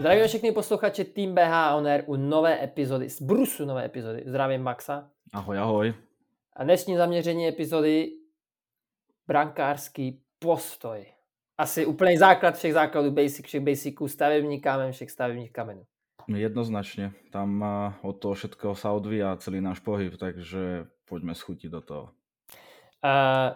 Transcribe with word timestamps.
Zdravím 0.00 0.28
všechny 0.28 0.52
posluchače 0.52 1.04
Team 1.04 1.34
BH 1.34 1.76
On 1.76 1.86
Air 1.86 2.04
u 2.06 2.16
nové 2.16 2.64
epizody, 2.64 3.10
z 3.10 3.22
Brusu 3.22 3.64
nové 3.64 3.84
epizody. 3.84 4.22
Zdravím 4.26 4.62
Maxa. 4.62 5.10
Ahoj, 5.32 5.58
ahoj. 5.58 5.94
A 6.56 6.64
dnešní 6.64 6.96
zaměření 6.96 7.48
epizody 7.48 8.12
brankářský 9.26 10.22
postoj. 10.38 11.06
Asi 11.58 11.86
úplný 11.86 12.16
základ 12.16 12.56
všech 12.56 12.72
základů, 12.72 13.10
basic 13.10 13.46
všech 13.46 13.60
basiců, 13.60 14.08
stavební 14.08 14.60
kámen 14.60 14.92
všech 14.92 15.10
stavebních 15.10 15.52
kamenů. 15.52 15.84
Jednoznačně. 16.28 17.12
Tam 17.30 17.64
od 18.02 18.12
toho 18.12 18.34
všetkého 18.34 18.74
sa 18.74 18.96
odvíja 18.96 19.36
celý 19.36 19.60
náš 19.60 19.80
pohyb, 19.84 20.16
takže 20.16 20.86
pojďme 21.04 21.34
schutiť 21.34 21.70
do 21.70 21.80
toho. 21.80 22.04
Uh, 23.04 23.52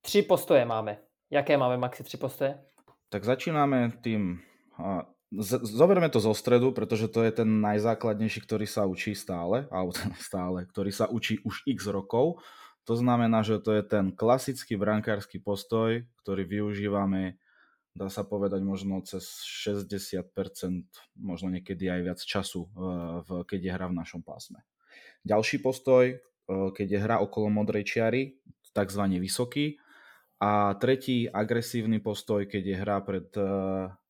tři 0.00 0.22
postoje 0.22 0.64
máme. 0.64 0.98
Jaké 1.30 1.56
máme, 1.56 1.76
Maxi, 1.76 2.04
tři 2.04 2.16
postoje? 2.16 2.60
Tak 3.08 3.24
začínáme 3.24 3.90
tým 5.26 5.42
zoberme 5.66 6.06
to 6.06 6.22
zo 6.22 6.30
stredu, 6.34 6.70
pretože 6.70 7.10
to 7.10 7.26
je 7.26 7.42
ten 7.42 7.48
najzákladnejší, 7.58 8.46
ktorý 8.46 8.66
sa 8.66 8.86
učí 8.86 9.18
stále, 9.18 9.66
alebo 9.74 9.90
ten 9.90 10.14
stále, 10.22 10.62
ktorý 10.66 10.90
sa 10.94 11.10
učí 11.10 11.42
už 11.42 11.66
x 11.66 11.90
rokov. 11.90 12.38
To 12.86 12.94
znamená, 12.94 13.42
že 13.42 13.58
to 13.58 13.74
je 13.74 13.82
ten 13.82 14.14
klasický 14.14 14.78
brankársky 14.78 15.42
postoj, 15.42 16.06
ktorý 16.22 16.46
využívame, 16.46 17.42
dá 17.98 18.06
sa 18.06 18.22
povedať, 18.22 18.62
možno 18.62 19.02
cez 19.02 19.42
60%, 19.66 20.22
možno 21.18 21.48
niekedy 21.50 21.90
aj 21.90 22.00
viac 22.06 22.20
času, 22.22 22.70
v, 23.26 23.42
keď 23.42 23.58
je 23.58 23.70
hra 23.74 23.86
v 23.90 23.98
našom 23.98 24.22
pásme. 24.22 24.62
Ďalší 25.26 25.58
postoj, 25.58 26.14
e, 26.14 26.16
keď 26.46 26.86
je 26.86 26.98
hra 27.02 27.16
okolo 27.18 27.50
modrej 27.50 27.82
čiary, 27.90 28.38
takzvaný 28.70 29.18
vysoký. 29.18 29.82
A 30.38 30.76
tretí 30.76 31.26
agresívny 31.26 31.98
postoj, 31.98 32.44
keď 32.46 32.62
je 32.62 32.76
hra 32.76 32.96
pred 33.02 33.26
e, 33.34 33.48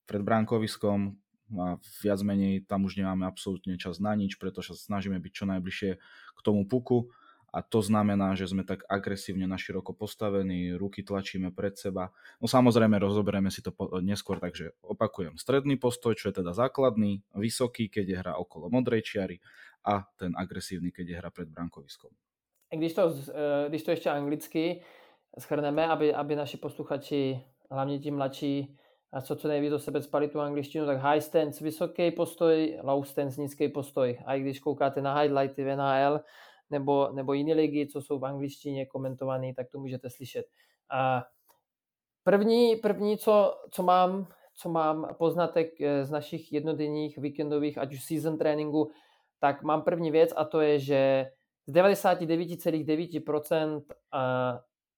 pred 0.06 0.22
bránkoviskom 0.22 1.18
a 1.54 1.78
viac 2.02 2.20
menej 2.26 2.66
tam 2.66 2.86
už 2.86 2.98
nemáme 2.98 3.26
absolútne 3.26 3.78
čas 3.78 4.02
na 4.02 4.14
nič, 4.18 4.34
pretože 4.38 4.74
sa 4.74 4.82
snažíme 4.94 5.18
byť 5.22 5.32
čo 5.32 5.44
najbližšie 5.46 5.90
k 6.34 6.40
tomu 6.42 6.66
puku 6.66 7.10
a 7.56 7.62
to 7.62 7.80
znamená, 7.80 8.36
že 8.36 8.50
sme 8.52 8.68
tak 8.68 8.84
agresívne 8.84 9.48
na 9.48 9.56
široko 9.56 9.96
postavení, 9.96 10.76
ruky 10.76 11.00
tlačíme 11.06 11.54
pred 11.54 11.78
seba. 11.78 12.12
No 12.36 12.50
samozrejme 12.50 12.98
rozoberieme 12.98 13.48
si 13.48 13.64
to 13.64 13.72
neskôr, 14.04 14.36
takže 14.36 14.76
opakujem. 14.84 15.40
Stredný 15.40 15.80
postoj, 15.80 16.12
čo 16.18 16.28
je 16.28 16.42
teda 16.42 16.52
základný, 16.52 17.24
vysoký, 17.32 17.88
keď 17.88 18.04
je 18.04 18.16
hra 18.20 18.34
okolo 18.36 18.68
modrej 18.68 19.08
čiary 19.08 19.40
a 19.86 20.04
ten 20.18 20.34
agresívny, 20.36 20.92
keď 20.92 21.06
je 21.08 21.16
hra 21.16 21.30
pred 21.30 21.48
brankoviskom. 21.48 22.10
Když 22.76 22.92
to, 22.94 23.14
e, 23.32 23.68
když 23.68 23.82
to 23.82 23.90
ještě 23.90 24.10
anglicky 24.10 24.82
schrneme, 25.38 25.86
aby, 25.86 26.14
aby 26.14 26.36
naši 26.36 26.56
posluchači, 26.56 27.40
hlavně 27.70 27.98
ti 27.98 28.10
mladší, 28.10 28.76
a 29.12 29.20
co 29.20 29.36
co 29.36 29.48
nejvíc 29.48 29.70
do 29.70 29.78
sebe 29.78 30.02
spali 30.02 30.28
tu 30.28 30.40
angličtinu, 30.40 30.86
tak 30.86 30.98
high 30.98 31.20
stance 31.20 31.64
vysoký 31.64 32.10
postoj, 32.10 32.78
low 32.82 33.04
stance 33.04 33.40
nízký 33.40 33.68
postoj. 33.68 34.18
A 34.26 34.34
i 34.34 34.40
když 34.40 34.60
koukáte 34.60 35.02
na 35.02 35.20
highlighty 35.20 35.64
v 35.64 35.76
NHL 35.76 36.20
nebo, 36.70 37.08
nebo 37.12 37.32
jiné 37.32 37.54
ligy, 37.54 37.86
co 37.86 38.02
jsou 38.02 38.18
v 38.18 38.24
angličtině 38.24 38.86
komentované, 38.86 39.54
tak 39.54 39.70
to 39.70 39.78
můžete 39.78 40.10
slyšet. 40.10 40.46
A 40.90 41.24
první, 42.24 42.76
první 42.76 43.18
co, 43.18 43.54
co 43.70 43.82
mám, 43.82 44.26
co 44.54 44.68
mám 44.68 45.14
poznatek 45.18 45.80
eh, 45.80 46.04
z 46.04 46.10
našich 46.10 46.52
jednodenních 46.52 47.18
víkendových, 47.18 47.78
ať 47.78 47.94
už 47.94 48.04
season 48.04 48.38
tréninku, 48.38 48.90
tak 49.38 49.62
mám 49.62 49.82
první 49.82 50.10
věc 50.10 50.32
a 50.36 50.44
to 50.44 50.60
je, 50.60 50.78
že 50.78 51.30
z 51.66 51.72
99,9% 51.72 53.82
eh, 53.90 53.96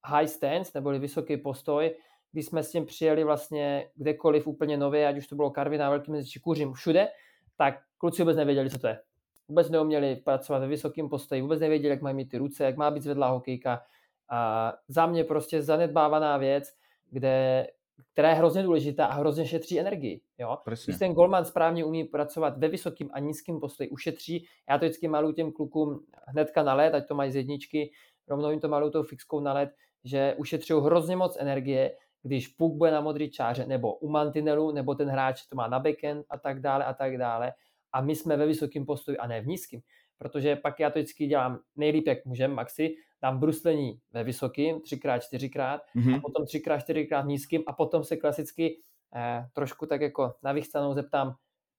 high 0.04 0.28
stance, 0.28 0.70
neboli 0.74 0.98
vysoký 0.98 1.36
postoj, 1.36 1.94
když 2.32 2.46
jsme 2.46 2.62
s 2.62 2.70
tím 2.70 2.86
přijeli 2.86 3.24
vlastně 3.24 3.90
kdekoliv 3.94 4.46
úplně 4.46 4.76
nově, 4.76 5.08
ať 5.08 5.18
už 5.18 5.26
to 5.26 5.36
bylo 5.36 5.50
Karviná, 5.50 5.90
Velký 5.90 6.10
mezi 6.10 6.28
či 6.28 6.40
Kuřím, 6.40 6.72
všude, 6.72 7.08
tak 7.56 7.74
kluci 7.98 8.22
vůbec 8.22 8.36
nevěděli, 8.36 8.70
co 8.70 8.78
to 8.78 8.86
je. 8.86 9.00
Vůbec 9.48 9.70
neuměli 9.70 10.16
pracovat 10.16 10.58
ve 10.58 10.66
vysokém 10.66 11.08
postoji, 11.08 11.42
vůbec 11.42 11.60
nevěděli, 11.60 11.90
jak 11.90 12.02
mají 12.02 12.16
mít 12.16 12.28
ty 12.28 12.38
ruce, 12.38 12.64
jak 12.64 12.76
má 12.76 12.90
být 12.90 13.02
zvedlá 13.02 13.28
hokejka. 13.28 13.82
A 14.30 14.72
za 14.88 15.06
mě 15.06 15.24
prostě 15.24 15.62
zanedbávaná 15.62 16.36
věc, 16.36 16.74
kde, 17.10 17.66
která 18.12 18.28
je 18.28 18.34
hrozně 18.34 18.62
důležitá 18.62 19.06
a 19.06 19.14
hrozně 19.14 19.46
šetří 19.46 19.80
energii. 19.80 20.20
Jo? 20.38 20.58
Když 20.84 20.98
ten 20.98 21.12
golman 21.12 21.44
správně 21.44 21.84
umí 21.84 22.04
pracovat 22.04 22.58
ve 22.58 22.68
vysokém 22.68 23.08
a 23.12 23.18
nízkém 23.18 23.60
postoji, 23.60 23.88
ušetří. 23.88 24.46
Já 24.68 24.78
to 24.78 24.84
vždycky 24.84 25.08
maluju 25.08 25.34
těm 25.34 25.52
klukům 25.52 26.00
hnedka 26.26 26.62
na 26.62 26.74
let, 26.74 26.94
ať 26.94 27.08
to 27.08 27.14
mají 27.14 27.32
z 27.32 27.36
jedničky, 27.36 27.90
rovnou 28.28 28.50
jim 28.50 28.60
to 28.60 28.68
maluju 28.68 28.90
tou 28.90 29.02
fixkou 29.02 29.40
na 29.40 29.52
let, 29.52 29.70
že 30.04 30.34
ušetří 30.38 30.74
hrozně 30.74 31.16
moc 31.16 31.36
energie 31.40 31.96
když 32.28 32.48
puk 32.48 32.76
bude 32.76 32.90
na 32.90 33.00
modrý 33.00 33.30
čáře, 33.30 33.66
nebo 33.66 33.94
u 33.94 34.08
mantinelu, 34.08 34.72
nebo 34.72 34.94
ten 34.94 35.08
hráč 35.08 35.46
to 35.46 35.56
má 35.56 35.68
na 35.68 35.78
backend 35.78 36.26
a 36.30 36.38
tak 36.38 36.60
dále 36.60 36.84
a 36.84 36.94
tak 36.94 37.18
dále. 37.18 37.52
A 37.92 38.00
my 38.00 38.16
jsme 38.16 38.36
ve 38.36 38.46
vysokém 38.46 38.86
postoji 38.86 39.18
a 39.18 39.26
ne 39.26 39.40
v 39.40 39.46
nízkém. 39.46 39.80
Protože 40.18 40.56
pak 40.56 40.80
já 40.80 40.90
to 40.90 40.98
vždycky 40.98 41.26
dělám 41.26 41.58
nejlíp, 41.76 42.06
jak 42.06 42.24
můžem, 42.24 42.54
maxi, 42.54 42.94
dám 43.22 43.38
bruslení 43.38 44.00
ve 44.12 44.24
vysokým, 44.24 44.80
třikrát, 44.80 45.18
čtyřikrát, 45.18 45.80
mm-hmm. 45.96 46.16
a 46.16 46.20
potom 46.20 46.46
třikrát, 46.46 46.78
čtyřikrát 46.78 47.26
nízkým 47.26 47.62
a 47.66 47.72
potom 47.72 48.04
se 48.04 48.16
klasicky 48.16 48.80
eh, 49.16 49.46
trošku 49.52 49.86
tak 49.86 50.00
jako 50.00 50.34
na 50.42 50.52
vychcanou 50.52 50.94
zeptám, 50.94 51.34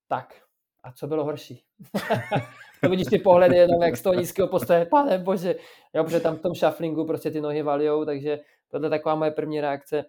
tak, 0.07 0.41
a 0.83 0.91
co 0.91 1.07
bylo 1.07 1.23
horší? 1.23 1.63
to 2.81 2.89
vidíš 2.89 3.07
ty 3.07 3.19
pohledy 3.19 3.55
jenom 3.55 3.81
jak 3.81 3.97
z 3.97 4.01
toho 4.01 4.13
nízkého 4.13 4.47
postoje, 4.47 4.85
pane 4.85 5.17
bože, 5.17 5.55
jo, 5.93 6.03
protože 6.03 6.19
tam 6.19 6.35
v 6.35 6.41
tom 6.41 6.55
shufflingu 6.55 7.05
prostě 7.05 7.31
ty 7.31 7.41
nohy 7.41 7.61
valijou, 7.61 8.05
takže 8.05 8.39
tohle 8.71 8.85
je 8.85 8.89
taková 8.89 9.15
moje 9.15 9.31
první 9.31 9.61
reakce 9.61 10.05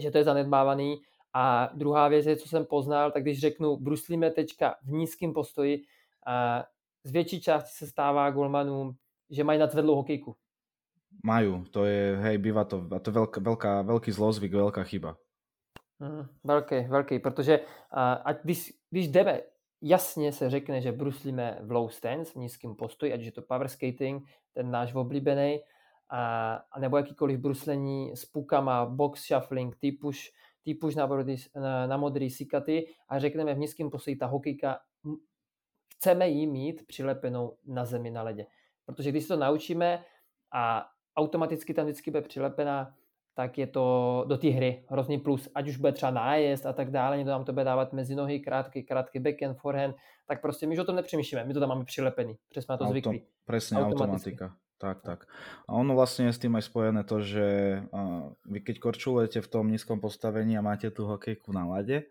že 0.00 0.10
to 0.10 0.18
je 0.18 0.24
zanedbávaný. 0.24 1.00
A 1.34 1.70
druhá 1.74 2.08
věc 2.08 2.26
je, 2.26 2.36
co 2.36 2.48
jsem 2.48 2.64
poznal, 2.64 3.10
tak 3.10 3.22
když 3.22 3.40
řeknu, 3.40 3.76
bruslíme 3.76 4.30
tečka 4.30 4.76
v 4.82 4.92
nízkém 4.92 5.32
postoji, 5.32 5.82
a 6.26 6.64
z 7.04 7.10
větší 7.12 7.40
části 7.40 7.70
se 7.70 7.86
stává 7.86 8.30
golmanům, 8.30 8.96
že 9.30 9.44
mají 9.44 9.58
nadzvedlou 9.58 9.94
hokejku. 9.94 10.36
Majú, 11.24 11.64
to 11.70 11.84
je, 11.84 12.16
hej, 12.16 12.38
bývá 12.38 12.64
to, 12.64 12.84
a 12.92 12.98
to 12.98 13.10
je 13.10 13.14
veľká, 13.14 13.38
veľká, 13.40 13.72
veľký 13.88 14.10
zlozvyk, 14.12 14.52
veľká 14.52 14.84
chyba. 14.84 15.16
Mm, 15.98 16.28
velký, 16.44 16.80
velký, 16.88 17.18
protože 17.18 17.60
a, 17.90 18.12
a 18.12 18.32
když, 18.32 18.72
když 18.90 19.08
jdeme, 19.08 19.40
jasně 19.82 20.32
se 20.32 20.50
řekne, 20.50 20.80
že 20.80 20.92
bruslíme 20.92 21.58
v 21.62 21.70
low 21.72 21.88
stance, 21.88 22.32
v 22.32 22.36
nízkém 22.36 22.74
postoji, 22.74 23.12
ať 23.12 23.20
je 23.20 23.32
to 23.32 23.42
power 23.42 23.68
skating, 23.68 24.28
ten 24.52 24.70
náš 24.70 24.94
oblíbený, 24.94 25.60
a, 26.10 26.78
nebo 26.78 26.96
jakýkoliv 26.96 27.40
bruslení 27.40 28.16
s 28.16 28.24
pukama, 28.24 28.86
box 28.86 29.26
shuffling, 29.26 29.76
typuž, 29.76 30.32
typuž 30.62 30.94
na, 30.94 31.06
brody, 31.06 31.36
na, 31.54 31.86
na 31.86 31.96
modrý 31.96 32.30
sikaty 32.30 32.86
a 33.08 33.18
řekneme 33.18 33.54
v 33.54 33.58
nízkém 33.58 33.90
postoji 33.90 34.16
ta 34.16 34.26
hokejka, 34.26 34.78
chceme 35.96 36.28
ji 36.28 36.46
mít 36.46 36.86
přilepenou 36.86 37.56
na 37.66 37.84
zemi 37.84 38.10
na 38.10 38.22
ledě. 38.22 38.46
Protože 38.86 39.10
když 39.10 39.24
se 39.24 39.28
to 39.28 39.40
naučíme 39.40 40.04
a 40.52 40.86
automaticky 41.16 41.74
tam 41.74 41.84
vždycky 41.84 42.10
bude 42.10 42.22
přilepená, 42.22 42.94
tak 43.34 43.58
je 43.58 43.66
to 43.66 44.24
do 44.28 44.36
té 44.36 44.48
hry 44.48 44.84
hrozný 44.88 45.18
plus. 45.18 45.48
Ať 45.54 45.68
už 45.68 45.76
bude 45.76 45.92
třeba 45.92 46.10
nájezd 46.10 46.66
a 46.66 46.72
tak 46.72 46.90
dále, 46.90 47.16
někdo 47.16 47.32
nám 47.32 47.44
to 47.44 47.52
bude 47.52 47.64
dávat 47.64 47.92
mezi 47.92 48.14
nohy, 48.14 48.40
krátký, 48.40 48.82
krátký 48.82 49.18
backhand, 49.18 49.58
forehand, 49.58 49.96
tak 50.26 50.40
prostě 50.42 50.66
my 50.66 50.74
už 50.74 50.78
o 50.78 50.84
tom 50.84 50.96
nepřemýšlíme, 50.96 51.44
my 51.44 51.54
to 51.54 51.60
tam 51.60 51.68
máme 51.68 51.84
přilepený, 51.84 52.38
přesně 52.48 52.72
na 52.72 52.76
to 52.76 52.84
Auto, 52.84 52.90
zvyklí. 52.90 53.22
Presne, 53.44 53.84
automatika. 53.84 54.56
Tak, 54.76 55.00
tak. 55.00 55.24
A 55.64 55.72
ono 55.72 55.96
vlastne 55.96 56.28
je 56.28 56.36
s 56.36 56.42
tým 56.42 56.52
aj 56.52 56.68
spojené 56.68 57.00
to, 57.08 57.24
že 57.24 57.46
vy 58.44 58.58
keď 58.60 58.76
korčulujete 58.76 59.40
v 59.40 59.48
tom 59.48 59.72
nízkom 59.72 60.04
postavení 60.04 60.52
a 60.56 60.66
máte 60.66 60.92
tú 60.92 61.08
hokejku 61.08 61.48
na 61.56 61.64
lade, 61.64 62.04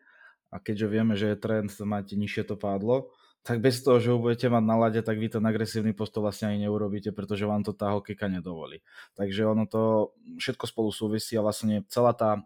a 0.49 0.57
keďže 0.57 0.87
vieme, 0.87 1.13
že 1.19 1.35
je 1.35 1.41
trend 1.41 1.69
máte 1.83 2.15
nižšie 2.15 2.47
to 2.47 2.55
pádlo, 2.55 3.11
tak 3.45 3.61
bez 3.61 3.77
toho, 3.85 4.01
že 4.01 4.09
ho 4.09 4.17
budete 4.17 4.49
mať 4.49 4.63
na 4.65 4.73
lade, 4.73 4.97
tak 5.05 5.21
vy 5.21 5.29
ten 5.29 5.45
agresívny 5.45 5.93
postoj 5.93 6.25
vlastne 6.25 6.49
ani 6.49 6.65
neurobíte, 6.65 7.13
pretože 7.13 7.45
vám 7.45 7.61
to 7.61 7.77
tá 7.77 7.93
hokejka 7.93 8.25
nedovolí. 8.25 8.81
Takže 9.13 9.45
ono 9.45 9.69
to 9.69 10.15
všetko 10.41 10.65
spolu 10.65 10.89
súvisí 10.89 11.37
a 11.37 11.45
vlastne 11.45 11.85
celá 11.85 12.17
tá, 12.17 12.41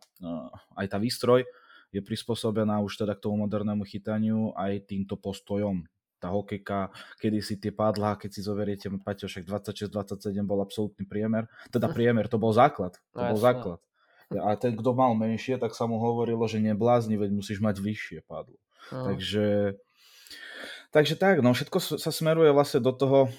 aj 0.76 0.88
tá 0.92 0.98
výstroj 1.00 1.48
je 1.96 2.04
prispôsobená 2.04 2.84
už 2.84 3.00
teda 3.00 3.16
k 3.16 3.24
tomu 3.24 3.48
modernému 3.48 3.88
chytaniu 3.88 4.52
aj 4.60 4.92
týmto 4.92 5.16
postojom 5.16 5.88
tá 6.20 6.28
hokejka, 6.30 6.92
kedy 7.18 7.40
si 7.40 7.56
tie 7.56 7.72
pádla, 7.72 8.20
keď 8.20 8.30
si 8.36 8.42
zoveriete, 8.44 8.92
Paťo, 8.92 9.32
však 9.32 9.48
26-27 9.48 10.36
bol 10.44 10.60
absolútny 10.60 11.08
priemer, 11.08 11.48
teda 11.72 11.88
priemer, 11.88 12.28
to 12.28 12.36
bol 12.36 12.52
základ, 12.52 13.00
to 13.16 13.24
no, 13.24 13.32
bol 13.34 13.40
základ. 13.40 13.80
A 14.30 14.54
ten, 14.60 14.78
kto 14.78 14.94
mal 14.94 15.18
menšie, 15.18 15.58
tak 15.58 15.74
sa 15.74 15.90
mu 15.90 15.98
hovorilo, 15.98 16.46
že 16.46 16.62
neblázni, 16.62 17.18
veď 17.18 17.34
musíš 17.34 17.58
mať 17.64 17.82
vyššie 17.82 18.20
pádlo. 18.30 18.60
No. 18.94 19.10
Takže, 19.10 19.80
takže 20.94 21.16
tak, 21.18 21.42
no 21.42 21.56
všetko 21.56 21.98
sa 21.98 22.12
smeruje 22.14 22.54
vlastne 22.54 22.84
do 22.84 22.94
toho, 22.94 23.34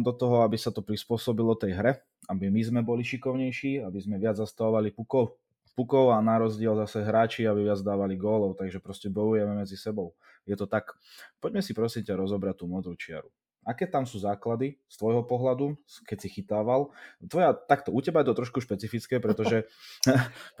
do 0.00 0.12
toho, 0.16 0.40
aby 0.46 0.56
sa 0.56 0.72
to 0.72 0.80
prispôsobilo 0.80 1.52
tej 1.58 1.76
hre, 1.76 1.92
aby 2.30 2.48
my 2.48 2.62
sme 2.64 2.80
boli 2.80 3.04
šikovnejší, 3.04 3.84
aby 3.84 3.98
sme 4.00 4.16
viac 4.16 4.40
zastavovali 4.40 4.96
pukov, 4.96 5.36
pukov 5.76 6.12
a 6.12 6.20
na 6.24 6.40
rozdiel 6.40 6.72
zase 6.86 7.04
hráči, 7.04 7.44
aby 7.44 7.68
viac 7.68 7.80
dávali 7.84 8.16
gólov, 8.16 8.56
takže 8.56 8.80
proste 8.80 9.12
bojujeme 9.12 9.52
medzi 9.60 9.76
sebou. 9.76 10.16
Je 10.48 10.56
to 10.56 10.66
tak. 10.66 10.96
Poďme 11.38 11.60
si 11.60 11.72
prosím 11.76 12.06
ťa 12.06 12.16
rozobrať 12.16 12.62
tú 12.62 12.64
modrú 12.66 12.96
čiaru. 12.96 13.28
Aké 13.60 13.84
tam 13.84 14.08
sú 14.08 14.16
základy 14.16 14.80
z 14.88 14.94
tvojho 14.96 15.20
pohľadu, 15.20 15.76
keď 16.08 16.16
si 16.16 16.28
chytával? 16.32 16.96
Tvoja, 17.20 17.52
takto, 17.52 17.92
u 17.92 18.00
teba 18.00 18.24
je 18.24 18.32
to 18.32 18.38
trošku 18.40 18.64
špecifické, 18.64 19.20
pretože, 19.20 19.68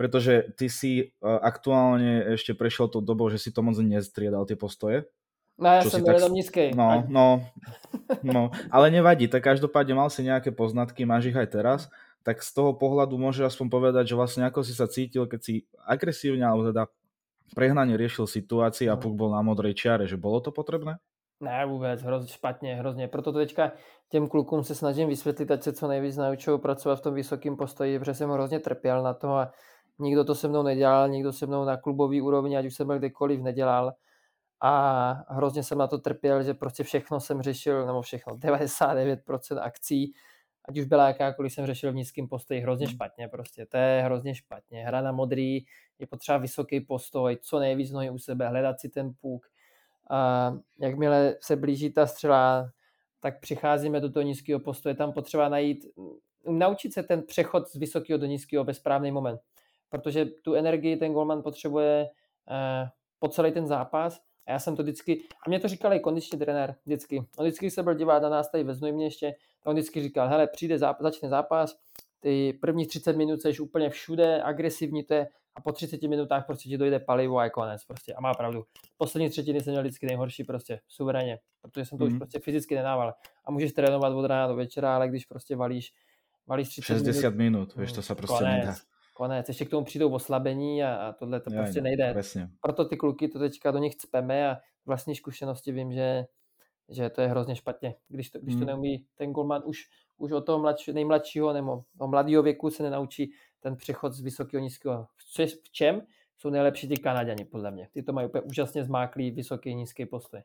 pretože 0.00 0.52
ty 0.60 0.68
si 0.68 0.92
e, 1.00 1.04
aktuálne 1.24 2.36
ešte 2.36 2.52
prešiel 2.52 2.92
tou 2.92 3.00
dobou, 3.00 3.32
že 3.32 3.40
si 3.40 3.56
to 3.56 3.64
moc 3.64 3.80
nestriedal 3.80 4.44
tie 4.44 4.60
postoje. 4.60 5.08
No 5.56 5.80
ja 5.80 5.84
som 5.84 6.04
tak... 6.04 6.20
nízkej. 6.28 6.76
No, 6.76 7.04
no, 7.08 7.44
no, 8.24 8.52
ale 8.72 8.86
nevadí, 8.92 9.28
tak 9.28 9.44
každopádne 9.48 9.92
mal 9.96 10.08
si 10.12 10.24
nejaké 10.24 10.52
poznatky, 10.52 11.04
máš 11.04 11.32
ich 11.32 11.36
aj 11.36 11.48
teraz, 11.52 11.80
tak 12.20 12.44
z 12.44 12.52
toho 12.52 12.76
pohľadu 12.76 13.16
môžeš 13.16 13.52
aspoň 13.56 13.66
povedať, 13.68 14.12
že 14.12 14.16
vlastne 14.16 14.44
ako 14.44 14.60
si 14.60 14.76
sa 14.76 14.88
cítil, 14.88 15.24
keď 15.24 15.40
si 15.40 15.54
agresívne, 15.84 16.44
alebo 16.44 16.68
teda 16.68 16.88
prehnane 17.54 17.96
riešil 17.96 18.26
situácii 18.26 18.88
a 18.90 18.96
puk 18.96 19.14
bol 19.14 19.30
na 19.30 19.42
modrej 19.42 19.74
čiare, 19.74 20.06
že 20.06 20.16
bolo 20.16 20.40
to 20.40 20.50
potrebné? 20.52 20.98
Ne, 21.40 21.66
vůbec, 21.66 22.02
hrozně 22.02 22.28
špatně, 22.28 22.74
hrozně. 22.74 23.08
Proto 23.08 23.32
teďka 23.32 23.72
těm 24.08 24.28
klukům 24.28 24.64
se 24.64 24.74
snažím 24.74 25.08
vysvětlit, 25.08 25.50
ať 25.50 25.62
se 25.62 25.72
co 25.72 25.88
nejvíc 25.88 26.16
naučou 26.16 26.58
pracovat 26.58 26.96
v 26.96 27.00
tom 27.00 27.14
vysokém 27.14 27.56
postoji, 27.56 27.98
protože 27.98 28.14
jsem 28.14 28.30
hrozně 28.30 28.60
trpěl 28.60 29.02
na 29.02 29.14
to 29.14 29.28
a 29.28 29.52
nikdo 29.98 30.24
to 30.24 30.34
se 30.34 30.48
mnou 30.48 30.62
nedělal, 30.62 31.08
nikdo 31.08 31.32
se 31.32 31.46
mnou 31.46 31.64
na 31.64 31.76
klubový 31.76 32.20
úrovni, 32.20 32.56
ať 32.56 32.66
už 32.66 32.74
jsem 32.74 32.86
byl 32.86 32.98
kdekoliv, 32.98 33.40
nedělal. 33.40 33.92
A 34.62 35.24
hrozně 35.28 35.62
jsem 35.62 35.78
na 35.78 35.86
to 35.86 35.98
trpěl, 35.98 36.42
že 36.42 36.54
prostě 36.54 36.84
všechno 36.84 37.20
jsem 37.20 37.42
řešil, 37.42 37.86
nebo 37.86 38.02
všechno, 38.02 38.36
99% 38.36 39.60
akcí, 39.62 40.12
ať 40.68 40.78
už 40.78 40.84
byla 40.84 41.08
jakákoliv, 41.08 41.52
jsem 41.52 41.66
řešil 41.66 41.92
v 41.92 41.94
nízkém 41.94 42.28
postoji 42.28 42.60
hrozně 42.60 42.86
hmm. 42.86 42.94
špatně 42.94 43.28
prostě, 43.28 43.66
to 43.66 43.76
je 43.76 44.02
hrozně 44.02 44.34
špatně. 44.34 44.84
Hra 44.84 45.00
na 45.00 45.12
modrý, 45.12 45.64
je 46.00 46.06
potřeba 46.06 46.38
vysoký 46.38 46.80
postoj, 46.80 47.38
co 47.42 47.58
nejvíc 47.58 47.90
nohy 47.90 48.10
u 48.10 48.18
sebe, 48.18 48.48
hledat 48.48 48.80
si 48.80 48.88
ten 48.88 49.12
puk, 49.20 49.46
a 50.10 50.52
jakmile 50.78 51.36
se 51.40 51.56
blíží 51.56 51.92
ta 51.92 52.06
střela, 52.06 52.70
tak 53.20 53.40
přicházíme 53.40 54.00
do 54.00 54.12
toho 54.12 54.22
nízkého 54.22 54.60
postoje, 54.60 54.94
tam 54.94 55.12
potřeba 55.12 55.48
najít, 55.48 55.86
naučit 56.48 56.92
se 56.92 57.02
ten 57.02 57.22
přechod 57.22 57.68
z 57.68 57.74
vysokého 57.74 58.18
do 58.18 58.26
nízkého 58.26 58.64
ve 58.64 58.74
správný 58.74 59.10
moment, 59.10 59.40
protože 59.88 60.24
tu 60.24 60.54
energii 60.54 60.96
ten 60.96 61.12
golman 61.12 61.42
potřebuje 61.42 62.08
eh, 62.50 62.88
po 63.18 63.28
celý 63.28 63.52
ten 63.52 63.66
zápas. 63.66 64.20
A 64.46 64.52
já 64.52 64.58
jsem 64.58 64.76
to 64.76 64.82
vždycky, 64.82 65.22
a 65.46 65.48
mě 65.48 65.60
to 65.60 65.68
říkal 65.68 65.94
i 65.94 66.00
kondiční 66.00 66.38
trenér 66.38 66.74
vždycky, 66.86 67.18
on 67.36 67.46
vždycky 67.46 67.70
se 67.70 67.82
byl 67.82 67.94
dívat 67.94 68.22
na 68.22 68.28
nás 68.28 68.50
tady 68.50 68.64
ve 68.64 68.74
Znojmě 68.74 69.06
ještě, 69.06 69.34
on 69.64 69.74
vždycky 69.74 70.02
říkal, 70.02 70.28
hele, 70.28 70.46
přijde 70.46 70.78
zápas, 70.78 71.02
začne 71.02 71.28
zápas, 71.28 71.78
ty 72.20 72.58
první 72.60 72.86
30 72.86 73.16
minut 73.16 73.42
jsi 73.42 73.58
úplně 73.58 73.90
všude, 73.90 74.42
agresivní 74.42 75.04
to 75.04 75.14
je, 75.14 75.28
a 75.54 75.60
po 75.60 75.72
30 75.72 76.02
minutách 76.02 76.46
prostě 76.46 76.68
ti 76.68 76.78
dojde 76.78 76.98
palivo 76.98 77.38
a 77.38 77.44
je 77.44 77.50
konec 77.50 77.84
prostě. 77.84 78.14
A 78.14 78.20
má 78.20 78.34
pravdu. 78.34 78.64
Poslední 78.96 79.30
třetiny 79.30 79.60
jsem 79.60 79.72
měl 79.72 79.82
vždycky 79.82 80.06
nejhorší 80.06 80.44
prostě, 80.44 80.80
suverénně, 80.88 81.38
protože 81.62 81.84
jsem 81.84 81.98
to 81.98 82.04
mm. 82.04 82.08
už 82.08 82.12
mhm. 82.12 82.18
prostě 82.18 82.38
fyzicky 82.38 82.74
nedával. 82.74 83.14
A 83.44 83.50
můžeš 83.50 83.72
trénovat 83.72 84.12
od 84.12 84.26
rána 84.26 84.46
do 84.46 84.56
večera, 84.56 84.96
ale 84.96 85.08
když 85.08 85.26
prostě 85.26 85.56
valíš, 85.56 85.92
valíš 86.46 86.68
30 86.68 86.84
60 86.84 87.30
minut, 87.30 87.36
minut 87.36 87.76
víš, 87.76 87.92
to 87.92 88.02
se 88.02 88.14
prostě 88.14 88.38
konec, 88.38 88.60
nedá. 88.60 88.74
Konec, 89.14 89.48
ještě 89.48 89.64
k 89.64 89.70
tomu 89.70 89.84
přijdou 89.84 90.12
oslabení 90.12 90.84
a, 90.84 90.94
a 90.94 91.12
tohle 91.12 91.40
to 91.40 91.52
Já, 91.52 91.62
prostě 91.62 91.80
nejde. 91.80 92.12
Presně. 92.12 92.48
Proto 92.60 92.84
ty 92.84 92.96
kluky 92.96 93.28
to 93.28 93.38
teďka 93.38 93.70
do 93.70 93.78
nich 93.78 93.96
cpeme 93.96 94.50
a 94.50 94.56
vlastní 94.86 95.14
zkušenosti 95.14 95.72
vím, 95.72 95.92
že, 95.92 96.24
že 96.88 97.10
to 97.10 97.20
je 97.20 97.28
hrozně 97.28 97.56
špatně. 97.56 97.94
Když 98.08 98.30
to, 98.30 98.38
když 98.38 98.54
to 98.54 98.58
mhm. 98.58 98.66
neumí 98.66 99.06
ten 99.14 99.32
golman 99.32 99.62
už, 99.64 99.88
už 100.18 100.32
od 100.32 100.40
toho 100.40 100.58
mladší, 100.58 100.92
nejmladšího 100.92 101.52
nebo 101.52 101.84
mladého 102.06 102.42
věku 102.42 102.70
se 102.70 102.82
nenaučí 102.82 103.32
ten 103.60 103.76
přechod 103.76 104.12
z 104.12 104.20
vysokého 104.20 104.60
nízkého. 104.60 105.06
V 105.62 105.72
čem 105.72 106.02
jsou 106.36 106.50
nejlepší 106.50 106.88
ty 106.88 106.96
Kanaďani, 106.96 107.44
podle 107.44 107.70
mě. 107.70 107.88
Ty 107.92 108.02
to 108.02 108.12
mají 108.12 108.28
úplně 108.28 108.42
úžasně 108.42 108.84
zmáklý 108.84 109.30
vysoký, 109.30 109.74
nízký 109.74 110.06
postoj. 110.06 110.42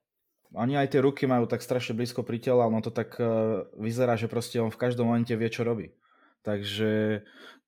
Oni 0.53 0.77
aj 0.77 0.88
tie 0.88 1.01
ruky 1.01 1.27
majú 1.27 1.50
tak 1.50 1.59
strašne 1.59 1.97
blízko 1.97 2.23
pri 2.23 2.39
tele, 2.39 2.63
ono 2.63 2.79
to 2.79 2.94
tak 2.94 3.17
uh, 3.17 3.65
vyzerá, 3.75 4.15
že 4.15 4.31
proste 4.31 4.62
on 4.62 4.71
v 4.71 4.77
každom 4.79 5.09
momente 5.09 5.33
vie, 5.35 5.50
čo 5.51 5.67
robí. 5.67 5.91
Takže 6.45 7.25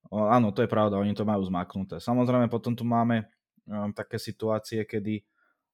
áno, 0.08 0.54
to 0.54 0.62
je 0.62 0.70
pravda, 0.70 0.96
oni 0.96 1.12
to 1.12 1.26
majú 1.26 1.42
zmáknuté. 1.44 1.98
Samozrejme, 1.98 2.46
potom 2.48 2.78
tu 2.78 2.86
máme 2.86 3.28
um, 3.66 3.90
také 3.92 4.16
situácie, 4.16 4.86
kedy 4.86 5.26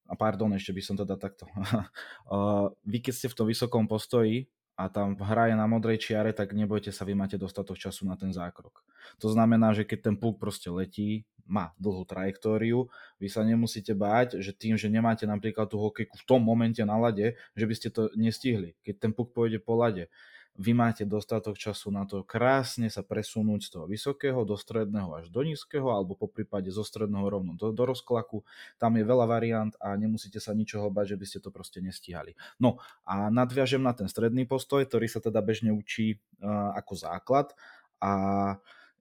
a 0.09 0.17
pardon, 0.17 0.53
ešte 0.57 0.73
by 0.73 0.83
som 0.83 0.97
teda 0.97 1.15
takto. 1.21 1.47
uh, 1.55 2.73
vy 2.91 2.99
keď 3.05 3.13
ste 3.15 3.29
v 3.31 3.37
tom 3.37 3.47
vysokom 3.47 3.85
postoji, 3.87 4.49
a 4.75 4.91
tam 4.91 5.15
hraje 5.19 5.55
na 5.55 5.71
modrej 5.71 6.03
čiare, 6.03 6.35
tak 6.35 6.51
nebojte 6.51 6.91
sa, 6.91 7.07
vy 7.07 7.15
máte 7.15 7.39
dostatok 7.39 7.79
času 7.79 8.07
na 8.11 8.19
ten 8.19 8.35
zákrok. 8.35 8.83
To 9.23 9.31
znamená, 9.31 9.71
že 9.71 9.87
keď 9.87 10.11
ten 10.11 10.17
puk 10.19 10.43
proste 10.43 10.67
letí, 10.71 11.23
má 11.45 11.77
dlhú 11.77 12.09
trajektóriu, 12.09 12.89
vy 13.21 13.29
sa 13.29 13.45
nemusíte 13.45 13.93
báť, 13.93 14.41
že 14.41 14.57
tým, 14.57 14.81
že 14.81 14.89
nemáte 14.89 15.29
napríklad 15.29 15.69
tú 15.69 15.77
hokejku 15.77 16.17
v 16.17 16.25
tom 16.25 16.41
momente 16.41 16.81
na 16.81 16.97
lade, 16.97 17.37
že 17.53 17.65
by 17.69 17.75
ste 17.77 17.89
to 17.93 18.09
nestihli. 18.17 18.73
Keď 18.81 18.95
ten 18.97 19.13
puk 19.13 19.37
pôjde 19.37 19.61
po 19.61 19.77
lade, 19.77 20.09
vy 20.55 20.71
máte 20.71 21.03
dostatok 21.03 21.59
času 21.59 21.91
na 21.91 22.07
to 22.07 22.23
krásne 22.23 22.87
sa 22.87 23.03
presunúť 23.03 23.61
z 23.67 23.71
toho 23.75 23.87
vysokého 23.91 24.47
do 24.47 24.55
stredného 24.55 25.11
až 25.19 25.27
do 25.27 25.43
nízkeho, 25.43 25.91
alebo 25.91 26.15
po 26.15 26.31
prípade 26.31 26.71
zo 26.71 26.87
stredného 26.87 27.27
rovno 27.27 27.59
do, 27.59 27.75
do 27.75 27.85
rozklaku. 27.85 28.47
Tam 28.79 28.95
je 28.95 29.03
veľa 29.03 29.27
variant 29.27 29.75
a 29.83 29.99
nemusíte 29.99 30.39
sa 30.39 30.55
ničoho 30.55 30.95
bať, 30.95 31.15
že 31.15 31.19
by 31.19 31.27
ste 31.27 31.39
to 31.43 31.51
proste 31.51 31.83
nestíhali. 31.83 32.39
No 32.63 32.79
a 33.03 33.35
nadviažem 33.35 33.83
na 33.83 33.99
ten 33.99 34.07
stredný 34.07 34.47
postoj, 34.47 34.87
ktorý 34.87 35.11
sa 35.11 35.19
teda 35.19 35.43
bežne 35.43 35.75
učí 35.75 36.23
uh, 36.39 36.71
ako 36.79 36.93
základ 36.95 37.51
a 37.99 38.13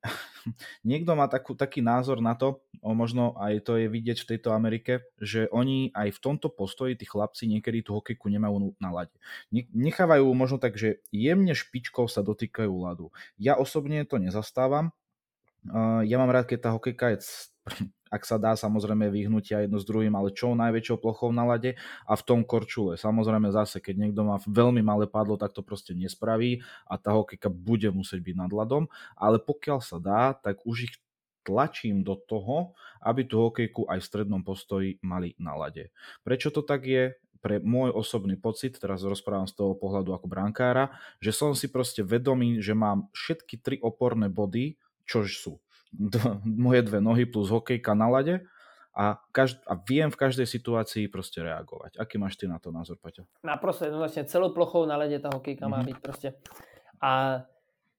niekto 0.89 1.15
má 1.15 1.31
takú, 1.31 1.55
taký 1.55 1.79
názor 1.79 2.19
na 2.19 2.35
to, 2.35 2.59
o 2.83 2.91
možno 2.91 3.35
aj 3.39 3.63
to 3.63 3.79
je 3.79 3.87
vidieť 3.87 4.23
v 4.23 4.29
tejto 4.35 4.51
Amerike, 4.51 5.07
že 5.19 5.47
oni 5.49 5.95
aj 5.95 6.15
v 6.15 6.19
tomto 6.19 6.51
postoji, 6.51 6.99
tí 6.99 7.07
chlapci 7.07 7.47
niekedy 7.47 7.83
tú 7.83 7.95
hokejku 7.95 8.27
nemajú 8.27 8.75
na 8.77 8.89
lade. 8.91 9.15
Nechávajú 9.71 10.27
možno 10.35 10.59
tak, 10.59 10.75
že 10.75 10.99
jemne 11.09 11.55
špičkou 11.55 12.11
sa 12.11 12.19
dotýkajú 12.19 12.71
ľadu. 12.71 13.15
Ja 13.39 13.55
osobne 13.55 14.03
to 14.03 14.19
nezastávam. 14.19 14.91
Ja 16.03 16.15
mám 16.19 16.31
rád, 16.31 16.51
keď 16.51 16.59
tá 16.59 16.69
hokejka 16.75 17.15
je 17.15 17.17
ak 18.13 18.29
sa 18.29 18.37
dá 18.37 18.53
samozrejme 18.53 19.09
vyhnutia 19.09 19.65
jedno 19.65 19.81
s 19.81 19.89
druhým, 19.89 20.13
ale 20.13 20.29
čo 20.29 20.53
najväčšou 20.53 21.01
plochou 21.01 21.33
na 21.33 21.49
lade 21.49 21.73
a 22.05 22.13
v 22.13 22.21
tom 22.21 22.45
korčule. 22.45 22.93
Samozrejme 22.93 23.49
zase, 23.49 23.81
keď 23.81 23.95
niekto 24.05 24.21
má 24.21 24.37
veľmi 24.45 24.85
malé 24.85 25.09
padlo, 25.09 25.33
tak 25.33 25.57
to 25.57 25.65
proste 25.65 25.97
nespraví 25.97 26.61
a 26.85 27.01
tá 27.01 27.17
hokejka 27.17 27.49
bude 27.49 27.89
musieť 27.89 28.21
byť 28.21 28.35
nad 28.37 28.51
ľadom, 28.53 28.85
ale 29.17 29.41
pokiaľ 29.41 29.79
sa 29.81 29.97
dá, 29.97 30.37
tak 30.37 30.61
už 30.61 30.93
ich 30.93 30.95
tlačím 31.41 32.05
do 32.05 32.15
toho, 32.15 32.77
aby 33.03 33.25
tú 33.25 33.41
hokejku 33.49 33.89
aj 33.89 33.99
v 33.99 34.07
strednom 34.07 34.45
postoji 34.45 35.01
mali 35.03 35.35
na 35.41 35.57
lade. 35.57 35.89
Prečo 36.21 36.53
to 36.53 36.61
tak 36.61 36.85
je? 36.85 37.17
pre 37.43 37.59
môj 37.59 37.91
osobný 37.91 38.39
pocit, 38.39 38.79
teraz 38.79 39.03
rozprávam 39.03 39.43
z 39.43 39.59
toho 39.59 39.75
pohľadu 39.75 40.15
ako 40.15 40.31
brankára, 40.31 40.95
že 41.19 41.35
som 41.35 41.51
si 41.51 41.67
proste 41.67 41.99
vedomý, 41.99 42.63
že 42.63 42.71
mám 42.71 43.11
všetky 43.11 43.59
tri 43.59 43.75
oporné 43.83 44.31
body, 44.31 44.79
čož 45.05 45.37
sú 45.37 45.59
moje 46.43 46.81
dve 46.81 47.01
nohy 47.01 47.25
plus 47.25 47.49
hokejka 47.49 47.93
na 47.93 48.07
lade 48.09 48.41
a, 48.93 49.17
každ- 49.33 49.65
a 49.67 49.73
viem 49.89 50.11
v 50.11 50.15
každej 50.15 50.47
situácii 50.47 51.07
prostě 51.07 51.43
reagovať. 51.43 51.97
Aký 51.99 52.17
máš 52.17 52.35
ty 52.35 52.47
na 52.47 52.59
to 52.59 52.71
názor, 52.71 52.97
Paťo? 53.01 53.23
Naprosto 53.43 53.85
jednoznačně. 53.85 54.25
Celou 54.25 54.53
plochou 54.53 54.85
na 54.85 54.97
ledě 54.97 55.19
ta 55.19 55.29
hokejka 55.33 55.65
mm-hmm. 55.65 55.69
má 55.69 55.77
mhm. 55.77 55.85
být 55.85 55.99
prostě. 55.99 56.33
A 57.01 57.41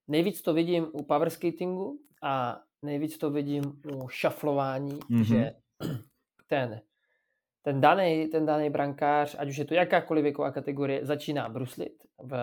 nejvíc 0.08 0.42
to 0.42 0.54
vidím 0.54 0.86
u 0.92 1.02
power 1.02 1.30
skatingu 1.30 1.98
a 2.22 2.60
nejvíc 2.82 3.18
to 3.18 3.30
vidím 3.30 3.62
u 3.92 4.08
šaflování, 4.08 4.98
mm-hmm. 4.98 5.22
že 5.22 5.52
ten, 6.46 6.80
ten 7.62 7.80
daný, 7.80 8.26
ten 8.26 8.46
daný 8.46 8.70
brankář, 8.70 9.36
ať 9.38 9.48
už 9.48 9.56
je 9.56 9.64
to 9.64 9.74
jakákoliv 9.74 10.22
věková 10.22 10.50
kategorie, 10.50 11.06
začíná 11.06 11.48
bruslit 11.48 11.92
v, 12.22 12.36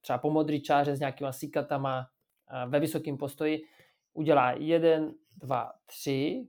třeba 0.00 0.18
po 0.18 0.30
modrý 0.30 0.62
čáře 0.62 0.96
s 0.96 1.00
nějakýma 1.00 1.32
síkatama 1.32 2.06
ve 2.68 2.80
vysokém 2.80 3.16
postoji 3.16 3.62
udělá 4.14 4.52
jeden, 4.52 5.14
dva, 5.36 5.72
tři 5.86 6.46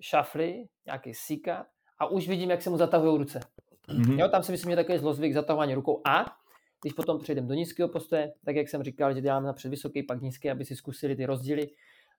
šafly, 0.00 0.64
nějaký 0.86 1.14
síka 1.14 1.66
a 1.98 2.06
už 2.06 2.28
vidím, 2.28 2.50
jak 2.50 2.62
se 2.62 2.70
mu 2.70 2.76
zatahují 2.76 3.18
ruce. 3.18 3.40
Mm-hmm. 3.88 4.18
Jo, 4.18 4.28
tam 4.28 4.42
si 4.42 4.52
myslím, 4.52 4.70
že 4.72 4.76
takový 4.76 4.98
zlozvyk 4.98 5.34
zatahování 5.34 5.74
rukou 5.74 6.02
a 6.06 6.36
když 6.82 6.92
potom 6.92 7.18
přejdeme 7.18 7.48
do 7.48 7.54
nízkého 7.54 7.88
postoje, 7.88 8.32
tak 8.44 8.56
jak 8.56 8.68
jsem 8.68 8.82
říkal, 8.82 9.14
že 9.14 9.20
děláme 9.20 9.46
napřed 9.46 9.68
vysoký, 9.68 10.02
pak 10.02 10.22
nízký, 10.22 10.50
aby 10.50 10.64
si 10.64 10.76
zkusili 10.76 11.16
ty 11.16 11.26
rozdíly, 11.26 11.70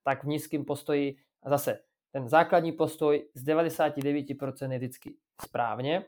tak 0.04 0.24
v 0.24 0.28
nízkém 0.28 0.66
postoji 0.66 1.16
a 1.44 1.50
zase 1.50 1.80
ten 2.12 2.30
základní 2.30 2.72
postoj 2.72 3.30
z 3.34 3.46
99% 3.46 4.72
je 4.72 4.78
vždycky 4.78 5.16
správně, 5.42 6.06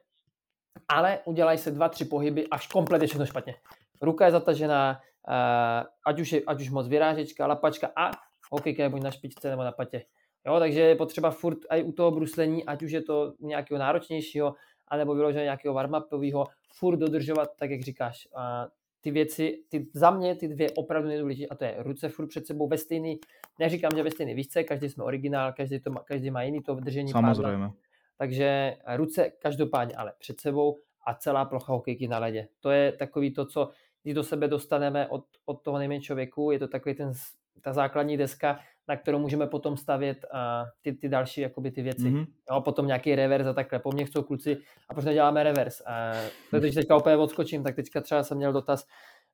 ale 0.87 1.19
udělají 1.25 1.57
se 1.57 1.71
dva, 1.71 1.89
tři 1.89 2.05
pohyby, 2.05 2.47
až 2.47 2.67
kompletně 2.67 3.07
všechno 3.07 3.25
špatně. 3.25 3.55
Ruka 4.01 4.25
je 4.25 4.31
zatažená, 4.31 5.01
eh, 5.27 5.85
ať 6.05 6.19
už, 6.19 6.31
je, 6.31 6.41
ať 6.47 6.61
už 6.61 6.69
moc 6.69 6.87
vyrážečka, 6.87 7.47
lapačka 7.47 7.91
a 7.95 8.11
hokejka 8.53 8.83
je 8.83 8.89
buď 8.89 9.01
na 9.01 9.11
špičce 9.11 9.49
nebo 9.49 9.63
na 9.63 9.71
patě. 9.71 10.05
Jo, 10.45 10.59
takže 10.59 10.81
je 10.81 10.95
potřeba 10.95 11.31
furt 11.31 11.57
i 11.69 11.83
u 11.83 11.91
toho 11.91 12.11
bruslení, 12.11 12.65
ať 12.65 12.83
už 12.83 12.91
je 12.91 13.01
to 13.01 13.33
nějakého 13.39 13.79
náročnějšího, 13.79 14.55
anebo 14.87 15.15
vyloženě 15.15 15.43
nějakého 15.43 15.75
warm-upového, 15.75 16.45
furt 16.73 16.97
dodržovat, 16.97 17.49
tak 17.55 17.69
jak 17.69 17.81
říkáš. 17.81 18.27
A 18.35 18.67
ty 19.01 19.11
věci, 19.11 19.63
ty, 19.69 19.87
za 19.93 20.11
mě 20.11 20.35
ty 20.35 20.47
dvě 20.47 20.71
opravdu 20.71 21.07
nejdůležitější, 21.07 21.49
a 21.49 21.55
to 21.55 21.63
je 21.63 21.75
ruce 21.79 22.09
furt 22.09 22.27
před 22.27 22.47
sebou 22.47 22.67
ve 22.67 22.77
stejný, 22.77 23.19
neříkám, 23.59 23.91
že 23.95 24.03
ve 24.03 24.11
stejný 24.11 24.33
výšce, 24.33 24.63
každý 24.63 24.89
jsme 24.89 25.03
originál, 25.03 25.53
každý, 25.53 25.79
to 25.79 25.91
má, 25.91 26.03
každý 26.03 26.31
má 26.31 26.43
jiný 26.43 26.61
to 26.61 26.75
držení. 26.75 27.11
Samozřejmě. 27.11 27.51
Pádla. 27.51 27.73
Takže 28.17 28.77
ruce 28.95 29.31
každopádně 29.39 29.95
ale 29.95 30.13
před 30.19 30.39
sebou 30.39 30.79
a 31.05 31.13
celá 31.13 31.45
plocha 31.45 31.73
hokejky 31.73 32.07
na 32.07 32.19
ledě. 32.19 32.47
To 32.59 32.71
je 32.71 32.91
takový 32.91 33.33
to, 33.33 33.45
co 33.45 33.69
když 34.03 34.13
do 34.15 34.23
sebe 34.23 34.47
dostaneme 34.47 35.07
od, 35.07 35.25
od 35.45 35.61
toho 35.61 35.77
nejmenšího 35.77 36.15
věku, 36.15 36.51
je 36.51 36.59
to 36.59 36.67
takový 36.67 36.95
ten, 36.95 37.13
ta 37.61 37.73
základní 37.73 38.17
deska, 38.17 38.59
na 38.87 38.95
kterou 38.97 39.19
můžeme 39.19 39.47
potom 39.47 39.77
stavět 39.77 40.25
uh, 40.33 40.39
ty, 40.81 40.93
ty 40.93 41.09
další 41.09 41.41
jakoby 41.41 41.71
ty 41.71 41.81
věci. 41.81 42.11
Mm-hmm. 42.11 42.25
Jo, 42.51 42.61
potom 42.61 42.87
nějaký 42.87 43.15
reverse 43.15 43.49
a 43.49 43.53
takhle. 43.53 43.79
Po 43.79 43.91
mně 43.91 44.05
chcou 44.05 44.23
kluci, 44.23 44.57
a 44.89 44.93
proč 44.93 45.05
neděláme 45.05 45.43
reverse? 45.43 45.83
Uh, 45.83 46.29
protože 46.49 46.73
teďka 46.73 46.97
úplně 46.97 47.17
odskočím, 47.17 47.63
tak 47.63 47.75
teďka 47.75 48.01
třeba 48.01 48.23
jsem 48.23 48.37
měl 48.37 48.53
dotaz 48.53 48.85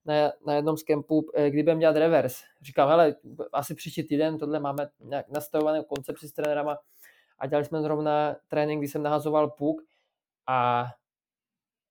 na, 0.05 0.31
na 0.47 0.53
jednom 0.53 0.77
z 0.77 0.83
kempů, 0.83 1.25
eh, 1.35 1.49
kdy 1.49 1.63
budeme 1.63 1.79
dělat 1.79 1.95
reverse. 1.95 2.43
Říkám, 2.61 2.89
hele, 2.89 3.15
asi 3.53 3.75
příští 3.75 4.03
týden, 4.03 4.37
tohle 4.37 4.59
máme 4.59 4.89
nějak 4.99 5.29
nastavovanou 5.29 5.83
koncepci 5.83 6.27
s 6.27 6.33
trenérama 6.33 6.77
a 7.39 7.47
dělali 7.47 7.65
jsme 7.65 7.81
zrovna 7.81 8.35
trénink, 8.47 8.79
kdy 8.81 8.87
jsem 8.87 9.03
nahazoval 9.03 9.49
puk 9.49 9.81
a, 10.47 10.85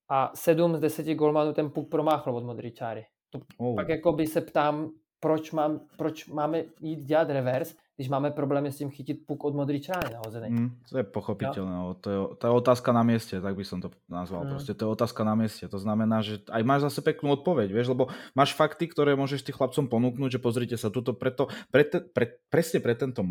a 0.09 0.33
sedm 0.35 0.77
z 0.77 0.81
deseti 0.81 1.15
golmanů 1.15 1.53
ten 1.53 1.71
puk 1.71 1.91
promáchl 1.91 2.37
od 2.37 2.45
modrý 2.45 2.73
čáry. 2.73 3.07
To 3.31 3.41
oh. 3.59 3.77
pak 3.77 3.89
jako 3.89 4.13
by 4.13 4.27
se 4.27 4.41
ptám, 4.41 4.91
proč, 5.21 5.51
mám, 5.51 5.81
proč 5.97 6.27
máme 6.27 6.65
jít 6.81 7.05
dělat 7.05 7.31
reverse, 7.31 7.75
když 7.99 8.15
máme 8.15 8.31
problémy 8.31 8.71
s 8.71 8.79
tím 8.79 8.95
chytit 8.95 9.27
puk 9.27 9.45
od 9.45 9.59
modrý 9.59 9.83
čáry 9.83 10.15
nahozený. 10.15 10.55
Mm, 10.55 10.71
to 10.87 11.03
je 11.03 11.05
pochopitelné, 11.05 11.75
no. 11.75 11.99
to, 11.99 12.09
je, 12.11 12.19
to 12.39 12.43
je 12.47 12.53
otázka 12.55 12.95
na 12.95 13.03
mieste, 13.03 13.35
tak 13.43 13.59
by 13.59 13.65
som 13.67 13.83
to 13.83 13.91
nazval. 14.07 14.47
Mm. 14.47 14.55
Proste 14.55 14.73
to 14.79 14.87
je 14.87 14.91
otázka 14.95 15.27
na 15.27 15.35
mieste. 15.35 15.67
To 15.67 15.83
znamená, 15.83 16.23
že 16.23 16.39
aj 16.47 16.63
máš 16.63 16.87
zase 16.87 17.03
peknú 17.03 17.35
odpoveď, 17.35 17.75
vieš, 17.75 17.91
lebo 17.91 18.07
máš 18.39 18.55
fakty, 18.55 18.87
ktoré 18.87 19.19
môžeš 19.19 19.43
tým 19.43 19.59
chlapcom 19.59 19.91
ponúknuť, 19.91 20.31
že 20.31 20.39
pozrite 20.39 20.77
sa, 20.79 20.95
tuto 20.95 21.11
preto, 21.11 21.51
pre, 21.75 21.83
te, 21.83 21.99
pre, 21.99 22.39
presne 22.47 22.79
pre 22.79 22.95
tento 22.95 23.27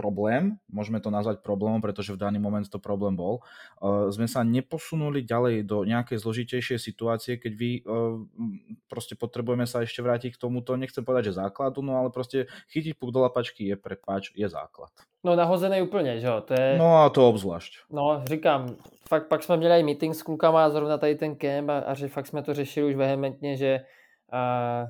problém, 0.00 0.56
môžeme 0.72 0.96
to 1.04 1.12
nazvať 1.12 1.44
problémom, 1.44 1.84
pretože 1.84 2.16
v 2.16 2.24
daný 2.24 2.40
moment 2.40 2.64
to 2.64 2.80
problém 2.80 3.12
bol, 3.12 3.44
uh, 3.84 4.08
sme 4.08 4.24
sa 4.24 4.40
neposunuli 4.40 5.28
ďalej 5.28 5.68
do 5.68 5.84
nejakej 5.84 6.24
zložitejšej 6.24 6.80
situácie, 6.80 7.36
keď 7.36 7.52
vy 7.52 7.84
uh, 7.84 8.16
proste 8.88 9.12
potrebujeme 9.12 9.68
sa 9.68 9.84
ešte 9.84 10.00
vrátiť 10.00 10.40
k 10.40 10.40
tomuto, 10.40 10.72
nechcem 10.80 11.04
povedať, 11.04 11.36
že 11.36 11.44
základu, 11.44 11.84
no 11.84 12.00
ale 12.00 12.08
proste 12.08 12.48
chytiť 12.72 12.96
puk 12.96 13.12
do 13.12 13.20
lapačky 13.28 13.68
je 13.68 13.76
prepáč, 13.90 14.30
je 14.36 14.48
základ. 14.48 14.90
No 15.24 15.36
nahozený 15.36 15.82
úplně, 15.82 16.20
že 16.20 16.26
jo, 16.26 16.40
to 16.40 16.54
je... 16.60 16.78
No 16.78 16.96
a 16.96 17.10
to 17.10 17.28
obzvlášť. 17.28 17.72
No, 17.90 18.22
říkám, 18.24 18.76
fakt 19.08 19.28
pak 19.28 19.42
jsme 19.42 19.56
měli 19.56 19.80
i 19.80 19.82
meeting 19.82 20.14
s 20.14 20.22
klukama 20.22 20.64
a 20.64 20.70
zrovna 20.70 20.98
tady 20.98 21.14
ten 21.14 21.36
kemp 21.36 21.68
a, 21.68 21.78
a 21.78 21.94
že 21.94 22.08
fakt 22.08 22.26
jsme 22.26 22.42
to 22.42 22.54
řešili 22.54 22.90
už 22.90 22.94
vehementně, 22.94 23.56
že 23.56 23.80
a, 24.32 24.86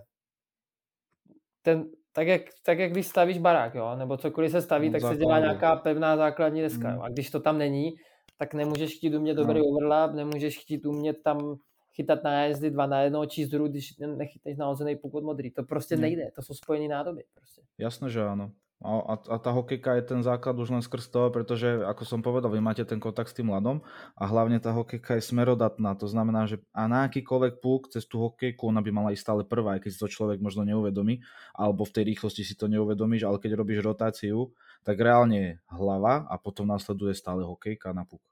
ten, 1.63 1.85
tak 2.13 2.27
jak, 2.27 2.43
tak 2.63 2.79
jak 2.79 2.91
když 2.91 3.07
stavíš 3.07 3.39
barák, 3.39 3.75
jo, 3.75 3.97
nebo 3.97 4.17
cokoliv 4.17 4.53
se 4.53 4.63
staví, 4.63 4.89
no, 4.89 4.93
tak 4.93 5.01
základu. 5.01 5.19
se 5.19 5.25
dělá 5.25 5.39
nějaká 5.39 5.77
pevná 5.77 6.17
základní 6.17 6.63
deska, 6.63 6.89
mm. 6.89 6.95
jo, 6.95 7.03
a 7.03 7.09
když 7.09 7.31
to 7.31 7.41
tam 7.41 7.59
není, 7.59 7.95
tak 8.37 8.55
nemůžeš 8.55 8.97
chtít 8.97 9.15
umět 9.15 9.35
dobrý 9.35 9.59
no. 9.59 9.65
overlap, 9.65 10.13
nemůžeš 10.13 10.59
chtít 10.59 10.87
umět 10.87 11.23
tam 11.23 11.57
chytat 11.95 12.25
nájezdy 12.25 12.71
dva 12.71 12.87
na 12.87 13.01
jedno 13.01 13.27
čízdru, 13.27 13.69
když 13.69 13.99
nechytneš 13.99 14.57
nahozený 14.57 14.97
od 15.13 15.25
modrý. 15.25 15.51
To 15.51 15.63
prostě 15.63 15.97
mm. 15.97 16.03
nejde, 16.03 16.31
to 16.35 16.43
jsou 16.43 16.55
spojené 16.55 16.89
nádoby. 16.89 17.25
Prostě. 17.35 17.63
Jasné, 17.79 18.11
že 18.11 18.23
áno. 18.23 18.53
A, 18.81 19.13
a 19.13 19.37
tá 19.37 19.53
hokejka 19.53 20.01
je 20.01 20.09
ten 20.09 20.21
základ 20.25 20.57
už 20.57 20.73
len 20.73 20.81
skrz 20.81 21.13
toho, 21.13 21.29
pretože, 21.29 21.69
ako 21.85 22.01
som 22.09 22.25
povedal, 22.25 22.49
vy 22.49 22.65
máte 22.65 22.81
ten 22.89 22.97
kontakt 22.97 23.29
s 23.29 23.37
tým 23.37 23.53
mladom 23.53 23.85
a 24.17 24.25
hlavne 24.25 24.57
tá 24.57 24.73
hokejka 24.73 25.21
je 25.21 25.29
smerodatná. 25.29 25.93
To 26.01 26.09
znamená, 26.09 26.49
že 26.49 26.65
a 26.73 26.89
na 26.89 27.05
akýkoľvek 27.05 27.61
púk 27.61 27.93
cez 27.93 28.09
tú 28.09 28.25
hokejku 28.25 28.73
ona 28.73 28.81
by 28.81 28.89
mala 28.89 29.13
ísť 29.13 29.21
stále 29.21 29.43
prvá, 29.45 29.77
aj 29.77 29.85
keď 29.85 29.91
si 29.93 30.01
to 30.01 30.09
človek 30.09 30.41
možno 30.41 30.65
neuvedomí, 30.65 31.21
alebo 31.53 31.85
v 31.85 31.93
tej 31.93 32.05
rýchlosti 32.09 32.41
si 32.41 32.57
to 32.57 32.73
neuvedomíš, 32.73 33.29
ale 33.29 33.37
keď 33.37 33.61
robíš 33.61 33.85
rotáciu, 33.85 34.49
tak 34.81 34.97
reálne 34.97 35.37
je 35.37 35.53
hlava 35.77 36.25
a 36.25 36.41
potom 36.41 36.65
následuje 36.65 37.13
stále 37.13 37.45
hokejka 37.45 37.93
na 37.93 38.09
puk. 38.09 38.25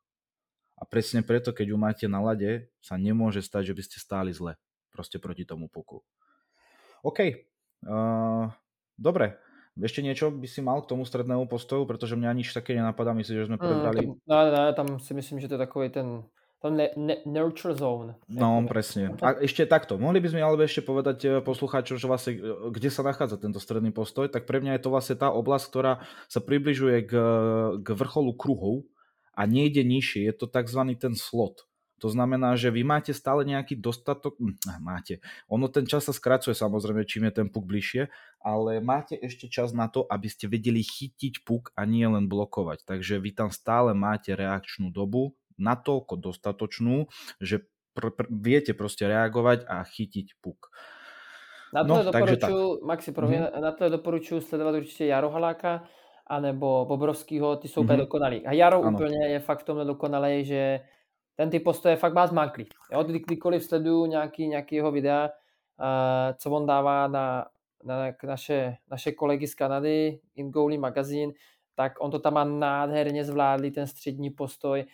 A 0.81 0.89
presne 0.89 1.21
preto, 1.21 1.53
keď 1.53 1.75
ju 1.75 1.77
máte 1.77 2.07
na 2.09 2.25
lade, 2.25 2.73
sa 2.81 2.97
nemôže 2.97 3.45
stať, 3.45 3.69
že 3.69 3.77
by 3.77 3.83
ste 3.85 3.99
stáli 4.01 4.33
zle. 4.33 4.57
Proste 4.89 5.21
proti 5.21 5.45
tomu 5.45 5.69
puku. 5.69 6.01
OK. 7.05 7.19
Uh, 7.85 8.49
dobre. 8.97 9.37
Ešte 9.79 10.03
niečo 10.03 10.35
by 10.35 10.49
si 10.51 10.61
mal 10.61 10.83
k 10.83 10.91
tomu 10.91 11.07
strednému 11.07 11.47
postoju, 11.47 11.87
pretože 11.87 12.19
mňa 12.19 12.35
nič 12.35 12.51
také 12.51 12.75
nenapadá, 12.75 13.15
myslím, 13.15 13.37
že 13.39 13.49
sme 13.49 13.59
mm, 13.59 13.63
prebrali. 13.63 14.03
Mm, 14.11 14.15
no, 14.27 14.37
no, 14.51 14.61
tam 14.75 14.89
si 14.99 15.13
myslím, 15.15 15.39
že 15.39 15.47
to 15.47 15.55
je 15.55 15.65
takový 15.65 15.89
ten 15.95 16.27
tam 16.59 16.75
ne, 16.75 16.91
ne, 16.99 17.23
nurture 17.23 17.71
zone. 17.75 18.19
No, 18.27 18.59
presne. 18.67 19.15
A 19.23 19.39
ešte 19.39 19.63
takto, 19.63 19.95
mohli 19.95 20.19
by 20.19 20.35
sme 20.35 20.43
ale 20.43 20.67
ešte 20.67 20.83
povedať 20.83 21.19
eh, 21.23 21.31
poslucháčom, 21.39 21.95
že 21.95 22.11
vlastne, 22.11 22.33
eh, 22.35 22.43
kde 22.75 22.91
sa 22.91 23.07
nachádza 23.07 23.39
tento 23.39 23.63
stredný 23.63 23.95
postoj, 23.95 24.27
tak 24.27 24.43
pre 24.43 24.59
mňa 24.59 24.79
je 24.79 24.83
to 24.83 24.91
vlastne 24.91 25.15
tá 25.15 25.31
oblasť, 25.31 25.65
ktorá 25.71 26.03
sa 26.27 26.43
približuje 26.43 27.07
k, 27.07 27.13
k 27.79 27.89
vrcholu 27.95 28.35
kruhov 28.35 28.91
a 29.39 29.47
nejde 29.47 29.87
nižšie, 29.87 30.27
je 30.27 30.35
to 30.35 30.51
tzv. 30.51 30.83
ten 30.99 31.15
slot. 31.15 31.68
To 31.99 32.09
znamená, 32.09 32.55
že 32.55 32.71
vy 32.71 32.87
máte 32.87 33.11
stále 33.15 33.43
nejaký 33.43 33.79
dostatok, 33.79 34.39
hm, 34.39 34.83
máte, 34.83 35.19
ono 35.51 35.67
ten 35.67 35.85
čas 35.85 36.07
sa 36.07 36.15
skracuje 36.15 36.55
samozrejme, 36.55 37.03
čím 37.05 37.29
je 37.29 37.43
ten 37.43 37.49
puk 37.51 37.67
bližšie, 37.67 38.09
ale 38.43 38.79
máte 38.79 39.19
ešte 39.19 39.51
čas 39.51 39.75
na 39.75 39.91
to, 39.91 40.07
aby 40.07 40.31
ste 40.31 40.47
vedeli 40.47 40.81
chytiť 40.81 41.43
puk 41.43 41.75
a 41.75 41.83
nie 41.85 42.07
len 42.07 42.31
blokovať. 42.31 42.87
Takže 42.87 43.19
vy 43.19 43.31
tam 43.35 43.51
stále 43.51 43.93
máte 43.93 44.33
reakčnú 44.39 44.95
dobu, 44.95 45.35
natoľko 45.59 46.15
dostatočnú, 46.17 47.11
že 47.43 47.67
pr- 47.93 48.15
pr- 48.15 48.31
viete 48.31 48.73
proste 48.73 49.11
reagovať 49.11 49.67
a 49.67 49.83
chytiť 49.83 50.39
puk. 50.39 50.71
Na 51.75 51.85
to 51.85 52.01
no, 52.01 52.05
doporučuji, 52.05 52.81
Maxi, 52.85 53.13
promiň, 53.13 53.39
mm-hmm. 53.39 53.61
na 53.61 53.73
to 53.73 53.89
doporučuji 53.89 54.41
sledovat 54.41 54.75
určitě 54.75 55.07
Jaro 55.07 55.31
Haláka, 55.31 55.85
anebo 56.27 56.85
Bobrovskýho, 56.89 57.57
ty 57.57 57.69
jsou 57.69 57.83
mm-hmm. 57.83 57.97
dokonalí. 57.97 58.47
A 58.47 58.53
Jaro 58.53 58.83
ano. 58.83 58.97
úplně 58.97 59.27
je 59.27 59.41
fakt 59.41 59.61
v 59.61 59.65
tomhle 59.65 59.85
dokonalý, 59.85 60.45
že 60.45 60.81
ten 61.39 61.51
ty 61.51 61.61
postoje 61.61 61.97
fakt 61.97 62.15
má 62.15 62.27
zmanklý. 62.27 62.67
Jo, 62.93 63.03
kdy, 63.05 63.19
kdykoliv 63.19 63.65
sleduju 63.65 64.07
nějaký, 64.07 64.49
nějaký 64.49 64.75
jeho 64.75 64.93
videa, 64.93 65.31
uh, 65.81 66.37
co 66.37 66.51
on 66.51 66.67
dává 66.67 67.07
na, 67.07 67.47
na 67.85 68.13
naše, 68.25 68.77
naše 68.91 69.13
kolegy 69.13 69.47
z 69.47 69.55
Kanady, 69.55 70.21
In 70.37 70.51
Goalie 70.51 70.81
Magazine, 70.81 71.33
tak 71.75 71.93
on 72.01 72.11
to 72.11 72.19
tam 72.19 72.35
má 72.35 72.45
nádherně 72.45 73.25
zvládlý, 73.25 73.71
ten 73.71 73.87
střední 73.87 74.31
postoj. 74.31 74.85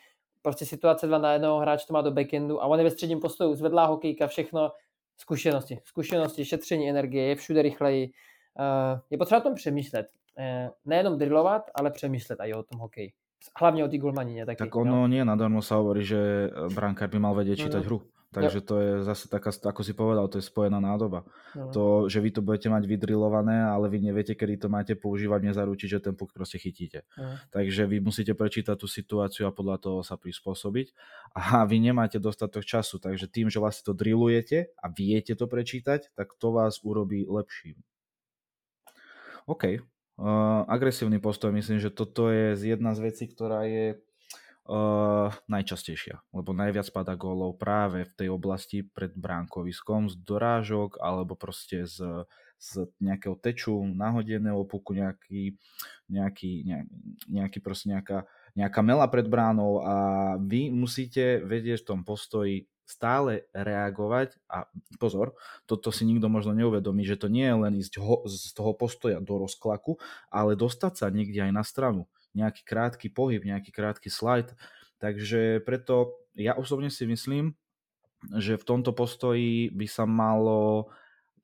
Prostě 0.43 0.67
situace 0.67 1.07
dva 1.07 1.19
na 1.19 1.33
jednoho, 1.33 1.59
hráč 1.59 1.85
to 1.85 1.93
má 1.93 2.03
do 2.03 2.11
backendu 2.11 2.63
a 2.63 2.67
on 2.67 2.79
je 2.79 2.85
ve 2.85 2.91
středním 2.91 3.21
postoju, 3.21 3.55
zvedlá 3.55 3.87
hokejka, 3.87 4.27
všechno, 4.27 4.73
zkušenosti, 5.17 5.79
zkušenosti, 5.85 6.45
šetření 6.45 6.91
energie, 6.91 7.25
je 7.25 7.35
všude 7.35 7.63
rychleji. 7.63 8.11
Uh, 8.59 9.01
je 9.11 9.19
potřeba 9.19 9.41
o 9.41 9.43
tom 9.43 9.55
přemýšlet. 9.55 10.07
Uh, 10.39 10.71
nejenom 10.85 11.19
drillovat, 11.19 11.63
ale 11.75 11.91
přemýšlet 11.91 12.39
i 12.43 12.55
o 12.55 12.63
tom 12.63 12.81
hokeji. 12.81 13.13
Hlavne 13.53 13.85
o 13.85 13.89
tých 13.89 14.01
golmanině 14.01 14.47
taky. 14.47 14.59
Tak 14.59 14.77
ono 14.77 15.05
no. 15.05 15.07
nie 15.07 15.25
nadarmo 15.25 15.63
sa 15.63 15.77
hovorí, 15.77 16.05
že 16.05 16.51
brankár 16.75 17.13
by 17.13 17.19
mal 17.21 17.35
vedieť 17.37 17.69
čítať 17.69 17.83
mm. 17.85 17.87
hru. 17.87 18.01
Takže 18.35 18.61
to 18.67 18.75
je 18.83 18.91
zase 19.07 19.31
taká, 19.31 19.55
ako 19.55 19.87
si 19.87 19.95
povedal, 19.95 20.27
to 20.27 20.43
je 20.43 20.51
spojená 20.51 20.83
nádoba. 20.83 21.23
No. 21.55 21.71
To, 21.71 21.85
že 22.11 22.19
vy 22.19 22.35
to 22.35 22.43
budete 22.43 22.67
mať 22.67 22.83
vydrilované, 22.83 23.63
ale 23.63 23.87
vy 23.87 24.03
neviete, 24.03 24.35
kedy 24.35 24.67
to 24.67 24.67
máte 24.67 24.99
používať, 24.99 25.55
nezaručiť, 25.55 25.89
že 25.89 26.03
ten 26.11 26.15
puk 26.19 26.35
proste 26.35 26.59
chytíte. 26.59 27.07
No. 27.15 27.39
Takže 27.55 27.87
vy 27.87 28.03
musíte 28.03 28.35
prečítať 28.35 28.75
tú 28.75 28.91
situáciu 28.91 29.47
a 29.47 29.55
podľa 29.55 29.79
toho 29.79 29.99
sa 30.03 30.19
prispôsobiť. 30.19 30.91
A 31.39 31.63
vy 31.63 31.79
nemáte 31.79 32.19
dostatok 32.19 32.67
času, 32.67 32.99
takže 32.99 33.31
tým, 33.31 33.55
že 33.55 33.63
vlastne 33.63 33.87
to 33.87 33.95
drillujete 33.95 34.75
a 34.83 34.87
viete 34.91 35.39
to 35.39 35.47
prečítať, 35.47 36.11
tak 36.19 36.35
to 36.35 36.51
vás 36.51 36.83
urobí 36.83 37.23
lepším. 37.31 37.79
OK, 39.47 39.79
Uh, 40.15 40.63
agresívny 40.71 41.19
postoj, 41.19 41.51
myslím, 41.51 41.83
že 41.83 41.91
toto 41.91 42.31
je 42.31 42.55
jedna 42.55 42.95
z 42.95 43.03
vecí, 43.03 43.27
ktorá 43.27 43.67
je 43.67 43.99
uh, 44.71 45.35
najčastejšia, 45.51 46.23
lebo 46.31 46.55
najviac 46.55 46.87
padá 46.95 47.19
gólov 47.19 47.59
práve 47.59 48.07
v 48.07 48.13
tej 48.15 48.29
oblasti 48.31 48.87
pred 48.87 49.11
bránkoviskom 49.11 50.07
z 50.07 50.15
dorážok 50.23 51.03
alebo 51.03 51.35
proste 51.35 51.91
z, 51.91 52.31
z 52.63 52.87
nejakého 53.03 53.35
teču, 53.43 53.75
nahodeného 53.75 54.63
puku, 54.71 55.03
nejaký, 55.03 55.59
nejaký, 56.07 56.63
nejaký 57.27 57.59
proste 57.59 57.91
nejaká, 57.91 58.23
nejaká 58.55 58.81
mela 58.87 59.11
pred 59.11 59.27
bránou 59.27 59.83
a 59.83 59.95
vy 60.39 60.71
musíte 60.71 61.43
vedieť 61.43 61.83
v 61.83 61.89
tom 61.91 62.01
postoji 62.07 62.71
stále 62.85 63.49
reagovať 63.57 64.37
a 64.49 64.69
pozor, 65.01 65.33
toto 65.65 65.89
si 65.89 66.05
nikto 66.05 66.29
možno 66.29 66.53
neuvedomí, 66.53 67.05
že 67.05 67.17
to 67.17 67.33
nie 67.33 67.49
je 67.49 67.57
len 67.57 67.75
ísť 67.81 67.95
ho, 68.01 68.25
z 68.29 68.53
toho 68.53 68.77
postoja 68.77 69.19
do 69.25 69.41
rozklaku, 69.41 69.97
ale 70.29 70.55
dostať 70.55 70.93
sa 71.01 71.07
niekde 71.09 71.41
aj 71.49 71.53
na 71.53 71.65
stranu. 71.65 72.07
Nejaký 72.37 72.63
krátky 72.67 73.09
pohyb, 73.09 73.41
nejaký 73.41 73.73
krátky 73.73 74.13
slide. 74.13 74.53
Takže 75.01 75.65
preto 75.65 76.19
ja 76.37 76.53
osobne 76.59 76.91
si 76.93 77.09
myslím, 77.09 77.57
že 78.37 78.57
v 78.57 78.65
tomto 78.65 78.93
postoji 78.97 79.69
by 79.73 79.87
sa 79.89 80.05
malo 80.09 80.89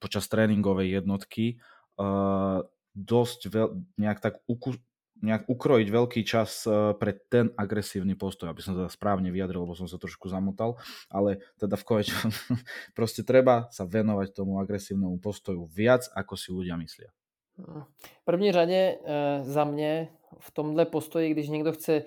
počas 0.00 0.26
tréningovej 0.32 1.00
jednotky 1.00 1.60
uh, 2.00 2.64
dosť 2.96 3.40
veľ, 3.52 3.68
nejak 4.00 4.18
tak 4.18 4.34
uku, 4.48 4.80
nejak 5.20 5.48
ukrojiť 5.48 5.88
veľký 5.88 6.20
čas 6.24 6.64
eh, 6.64 6.92
pre 6.96 7.16
ten 7.28 7.52
agresívny 7.56 8.16
postoj, 8.16 8.50
aby 8.50 8.60
som 8.64 8.76
teda 8.76 8.88
správne 8.88 9.28
vyjadril, 9.32 9.64
lebo 9.64 9.76
som 9.76 9.88
sa 9.88 10.00
trošku 10.00 10.28
zamotal, 10.28 10.80
ale 11.12 11.44
teda 11.60 11.76
v 11.76 11.84
konečnom 11.84 12.32
proste 12.98 13.22
treba 13.24 13.68
sa 13.72 13.84
venovať 13.84 14.34
tomu 14.34 14.58
agresívnemu 14.58 15.20
postoju 15.20 15.68
viac, 15.68 16.08
ako 16.16 16.34
si 16.36 16.48
ľudia 16.52 16.76
myslia. 16.80 17.10
V 18.00 18.24
první 18.24 18.52
řadě 18.52 18.96
e, 19.04 19.44
za 19.44 19.64
mě 19.64 20.08
v 20.38 20.50
tomhle 20.50 20.86
postoji, 20.86 21.30
když 21.30 21.48
někdo 21.48 21.72
chce 21.72 22.02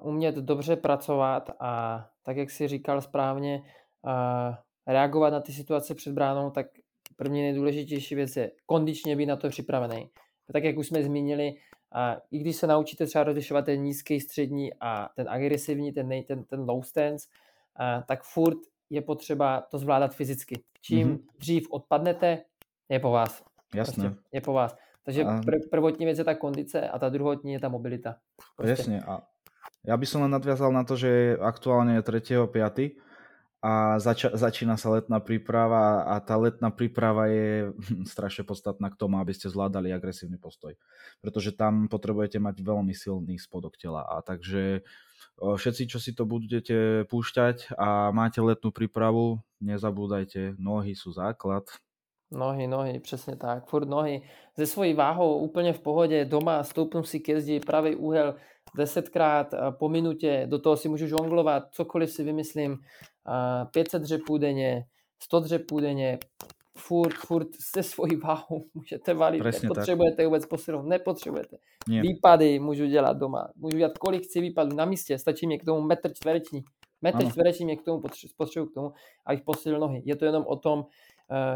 umět 0.00 0.34
dobře 0.34 0.76
pracovat 0.76 1.50
a 1.60 2.04
tak, 2.22 2.36
jak 2.36 2.50
si 2.50 2.68
říkal 2.68 3.00
správně, 3.00 3.62
reagovat 4.86 5.30
na 5.30 5.40
ty 5.40 5.52
situace 5.52 5.94
před 5.94 6.12
bránou, 6.12 6.50
tak 6.50 6.66
první 7.16 7.42
nejdůležitější 7.42 8.14
věc 8.14 8.36
je 8.36 8.50
kondičně 8.66 9.16
být 9.16 9.26
na 9.26 9.36
to 9.36 9.48
připravený. 9.48 10.10
Tak, 10.52 10.64
jak 10.64 10.76
už 10.76 10.86
jsme 10.86 11.02
zmínili, 11.02 11.54
a 11.92 12.16
i 12.30 12.38
když 12.38 12.56
se 12.56 12.66
naučíte 12.66 13.06
třeba 13.06 13.24
rozlišovat 13.24 13.64
ten 13.64 13.82
nízký, 13.82 14.20
střední 14.20 14.70
a 14.80 15.08
ten 15.16 15.28
agresivní, 15.28 15.92
ten, 15.92 16.08
ten, 16.28 16.44
ten 16.44 16.60
low 16.60 16.82
stance, 16.82 17.28
a, 17.76 18.02
tak 18.02 18.22
furt 18.22 18.58
je 18.90 19.02
potřeba 19.02 19.60
to 19.60 19.78
zvládat 19.78 20.14
fyzicky. 20.14 20.62
Čím 20.80 21.08
mm-hmm. 21.08 21.38
dřív 21.38 21.66
odpadnete, 21.70 22.42
je 22.88 22.98
po 22.98 23.10
vás. 23.10 23.44
Jasně. 23.74 24.02
Prostě 24.02 24.22
je 24.32 24.40
po 24.40 24.52
vás. 24.52 24.76
Takže 25.02 25.24
a... 25.24 25.40
pr- 25.40 25.68
prvotní 25.70 26.06
věc 26.06 26.18
je 26.18 26.24
ta 26.24 26.34
kondice 26.34 26.88
a 26.88 26.98
ta 26.98 27.08
druhotní 27.08 27.52
je 27.52 27.60
ta 27.60 27.68
mobilita. 27.68 28.16
Prostě. 28.56 28.70
Jasně. 28.70 29.02
A 29.02 29.22
ja 29.86 29.94
by 29.94 30.06
som 30.06 30.26
len 30.26 30.34
nadviazal 30.34 30.74
na 30.74 30.82
to, 30.82 30.98
že 30.98 31.38
aktuálne 31.38 31.94
je 31.94 32.02
3.5 32.02 32.50
a 33.64 33.96
zač- 33.98 34.32
začína 34.36 34.76
sa 34.76 34.92
letná 34.92 35.18
príprava 35.18 36.04
a 36.04 36.20
tá 36.20 36.36
letná 36.36 36.68
príprava 36.68 37.26
je 37.32 37.72
strašne 38.12 38.44
podstatná 38.44 38.92
k 38.92 38.98
tomu, 39.00 39.16
aby 39.18 39.32
ste 39.32 39.48
zvládali 39.48 39.90
agresívny 39.90 40.36
postoj. 40.36 40.76
Pretože 41.24 41.56
tam 41.56 41.88
potrebujete 41.88 42.36
mať 42.36 42.60
veľmi 42.60 42.92
silný 42.92 43.40
spodok 43.40 43.80
tela. 43.80 44.04
A 44.06 44.20
takže 44.20 44.84
všetci, 45.36 45.82
čo 45.88 45.98
si 46.00 46.16
to 46.16 46.24
budete 46.24 47.04
púšťať 47.12 47.76
a 47.76 48.08
máte 48.12 48.40
letnú 48.40 48.72
prípravu, 48.72 49.44
nezabúdajte, 49.60 50.56
nohy 50.56 50.96
sú 50.96 51.12
základ. 51.12 51.68
Nohy, 52.30 52.66
nohy, 52.66 53.00
přesně 53.00 53.36
tak, 53.36 53.66
furt 53.66 53.88
nohy. 53.88 54.22
Ze 54.56 54.66
svojí 54.66 54.94
váhou 54.94 55.38
úplně 55.38 55.72
v 55.72 55.80
pohodě, 55.80 56.24
doma 56.24 56.64
stoupnu 56.64 57.02
si 57.02 57.20
ke 57.20 57.40
zdi, 57.40 57.60
pravý 57.60 57.96
úhel, 57.96 58.34
desetkrát 58.76 59.54
po 59.78 59.88
minutě, 59.88 60.46
do 60.50 60.58
toho 60.58 60.76
si 60.76 60.88
můžu 60.88 61.06
žonglovat, 61.06 61.62
cokoliv 61.70 62.10
si 62.10 62.24
vymyslím, 62.24 62.78
500 63.70 64.02
dřepů 64.02 64.38
denně, 64.38 64.84
100 65.22 65.40
dřepů 65.40 65.80
denně, 65.80 66.18
furt, 66.76 67.14
furt 67.14 67.48
se 67.60 67.82
svojí 67.82 68.16
váhou 68.16 68.64
můžete 68.74 69.14
valit, 69.14 69.42
Presně 69.42 69.68
nepotřebujete 69.68 70.16
tak. 70.16 70.26
vůbec 70.26 70.46
posilovnu, 70.46 70.88
nepotřebujete. 70.88 71.56
Nie. 71.88 72.02
Výpady 72.02 72.58
můžu 72.58 72.86
dělat 72.86 73.16
doma, 73.16 73.48
můžu 73.56 73.76
dělat 73.76 73.98
kolik 73.98 74.24
chci 74.24 74.40
výpadů 74.40 74.76
na 74.76 74.84
místě, 74.84 75.18
stačí 75.18 75.46
mi 75.46 75.58
k 75.58 75.64
tomu 75.64 75.80
metr 75.80 76.12
čtvereční. 76.14 76.64
Metr 77.02 77.16
ano. 77.16 77.30
čtvereční 77.30 77.64
mě 77.64 77.76
k 77.76 77.82
tomu 77.82 78.02
potřebuji 78.36 78.66
k 78.70 78.74
tomu, 78.74 78.92
abych 79.26 79.42
posilil 79.42 79.80
nohy. 79.80 80.02
Je 80.04 80.16
to 80.16 80.24
jenom 80.24 80.44
o 80.46 80.56
tom, 80.56 80.84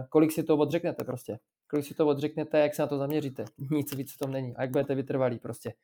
kolik 0.09 0.33
si 0.33 0.43
to 0.43 0.57
odřeknete 0.57 1.05
prostě. 1.05 1.39
Kolik 1.71 1.85
si 1.85 1.95
to 1.95 2.07
odřeknete, 2.07 2.59
jak 2.59 2.75
se 2.75 2.83
na 2.83 2.89
to 2.89 2.99
zaměříte. 2.99 3.45
Nic 3.71 3.95
víc 3.95 4.15
v 4.15 4.19
tom 4.19 4.33
není. 4.33 4.57
A 4.57 4.63
jak 4.63 4.71
budete 4.71 4.95
vytrvalí 4.95 5.39
prostě. 5.39 5.75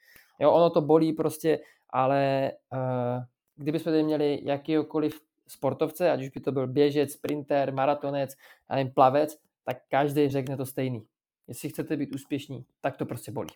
Jo, 0.40 0.52
ono 0.52 0.70
to 0.70 0.80
bolí 0.80 1.12
prostě, 1.12 1.58
ale 1.90 2.52
uh, 2.72 3.22
kdybychom 3.56 3.92
tady 3.92 4.02
měli 4.02 4.40
jakýkoliv 4.42 5.20
sportovce, 5.48 6.10
ať 6.10 6.20
už 6.20 6.28
by 6.28 6.40
to 6.40 6.52
byl 6.52 6.66
běžec, 6.66 7.12
sprinter, 7.12 7.72
maratonec, 7.72 8.36
nevím, 8.70 8.92
plavec, 8.92 9.38
tak 9.64 9.76
každý 9.90 10.28
řekne 10.28 10.56
to 10.56 10.66
stejný. 10.66 11.06
Jestli 11.48 11.68
chcete 11.68 11.96
být 11.96 12.14
úspěšní, 12.14 12.64
tak 12.80 12.96
to 12.96 13.06
prostě 13.06 13.32
bolí. 13.32 13.50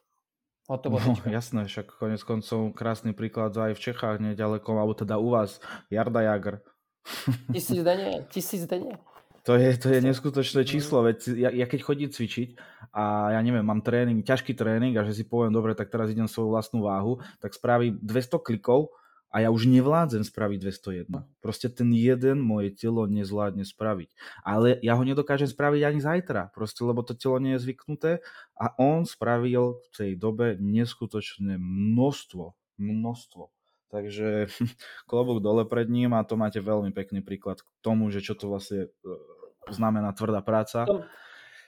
to 0.81 0.91
no, 0.91 0.99
jasné, 1.27 1.65
však 1.65 1.87
konec 1.87 2.23
koncov 2.23 2.73
krásný 2.75 3.13
príklad 3.13 3.57
aj 3.59 3.75
v 3.75 3.81
Čechách, 3.81 4.23
nedaleko, 4.23 4.79
alebo 4.79 4.95
teda 4.95 5.19
u 5.19 5.35
vás, 5.35 5.59
Jarda 5.91 6.21
Jagr. 6.21 6.63
Tisíc 7.53 7.83
denně, 7.83 8.27
tisíc 8.31 8.67
denně. 8.67 8.99
To 9.49 9.56
je, 9.56 9.73
to 9.80 9.88
je 9.88 10.04
neskutočné 10.04 10.68
číslo, 10.68 11.00
veď 11.00 11.18
ja, 11.32 11.49
ja 11.49 11.64
keď 11.64 11.80
chodím 11.80 12.11
cvičiť 12.12 12.61
a 12.92 13.32
ja 13.32 13.40
neviem, 13.40 13.64
mám 13.64 13.80
tréning, 13.80 14.20
ťažký 14.20 14.52
tréning 14.52 14.92
a 15.00 15.06
že 15.09 15.16
si 15.16 15.25
poviem, 15.25 15.49
dobre, 15.49 15.73
tak 15.73 15.88
teraz 15.88 16.12
idem 16.12 16.28
svoju 16.28 16.52
vlastnú 16.52 16.85
váhu, 16.85 17.25
tak 17.40 17.56
spraví 17.56 17.97
200 18.04 18.37
klikov 18.44 18.92
a 19.30 19.47
ja 19.47 19.49
už 19.54 19.70
nevládzem 19.70 20.26
spraviť 20.26 20.59
201. 20.59 21.06
Proste 21.38 21.70
ten 21.70 21.88
jeden 21.94 22.42
moje 22.42 22.75
telo 22.75 23.06
nezvládne 23.06 23.62
spraviť. 23.62 24.11
Ale 24.42 24.76
ja 24.82 24.99
ho 24.99 25.06
nedokážem 25.06 25.47
spraviť 25.47 25.82
ani 25.87 26.00
zajtra, 26.02 26.50
proste 26.50 26.82
lebo 26.82 27.06
to 27.06 27.14
telo 27.14 27.38
nie 27.38 27.54
je 27.56 27.62
zvyknuté 27.62 28.20
a 28.59 28.75
on 28.76 29.06
spravil 29.06 29.78
v 29.78 29.88
tej 29.94 30.11
dobe 30.18 30.59
neskutočné 30.59 31.56
množstvo, 31.62 32.59
množstvo. 32.76 33.54
Takže 33.90 34.47
klobúk 35.11 35.42
dole 35.42 35.66
pred 35.66 35.90
ním 35.90 36.14
a 36.14 36.22
to 36.22 36.38
máte 36.38 36.62
veľmi 36.62 36.94
pekný 36.94 37.20
príklad 37.20 37.59
k 37.61 37.68
tomu, 37.83 38.11
že 38.14 38.22
čo 38.22 38.38
to 38.38 38.46
vlastne 38.46 38.87
e, 38.87 38.88
znamená 39.70 40.14
tvrdá 40.14 40.40
práca. 40.40 40.87
V 40.87 40.87
tom, 40.87 41.03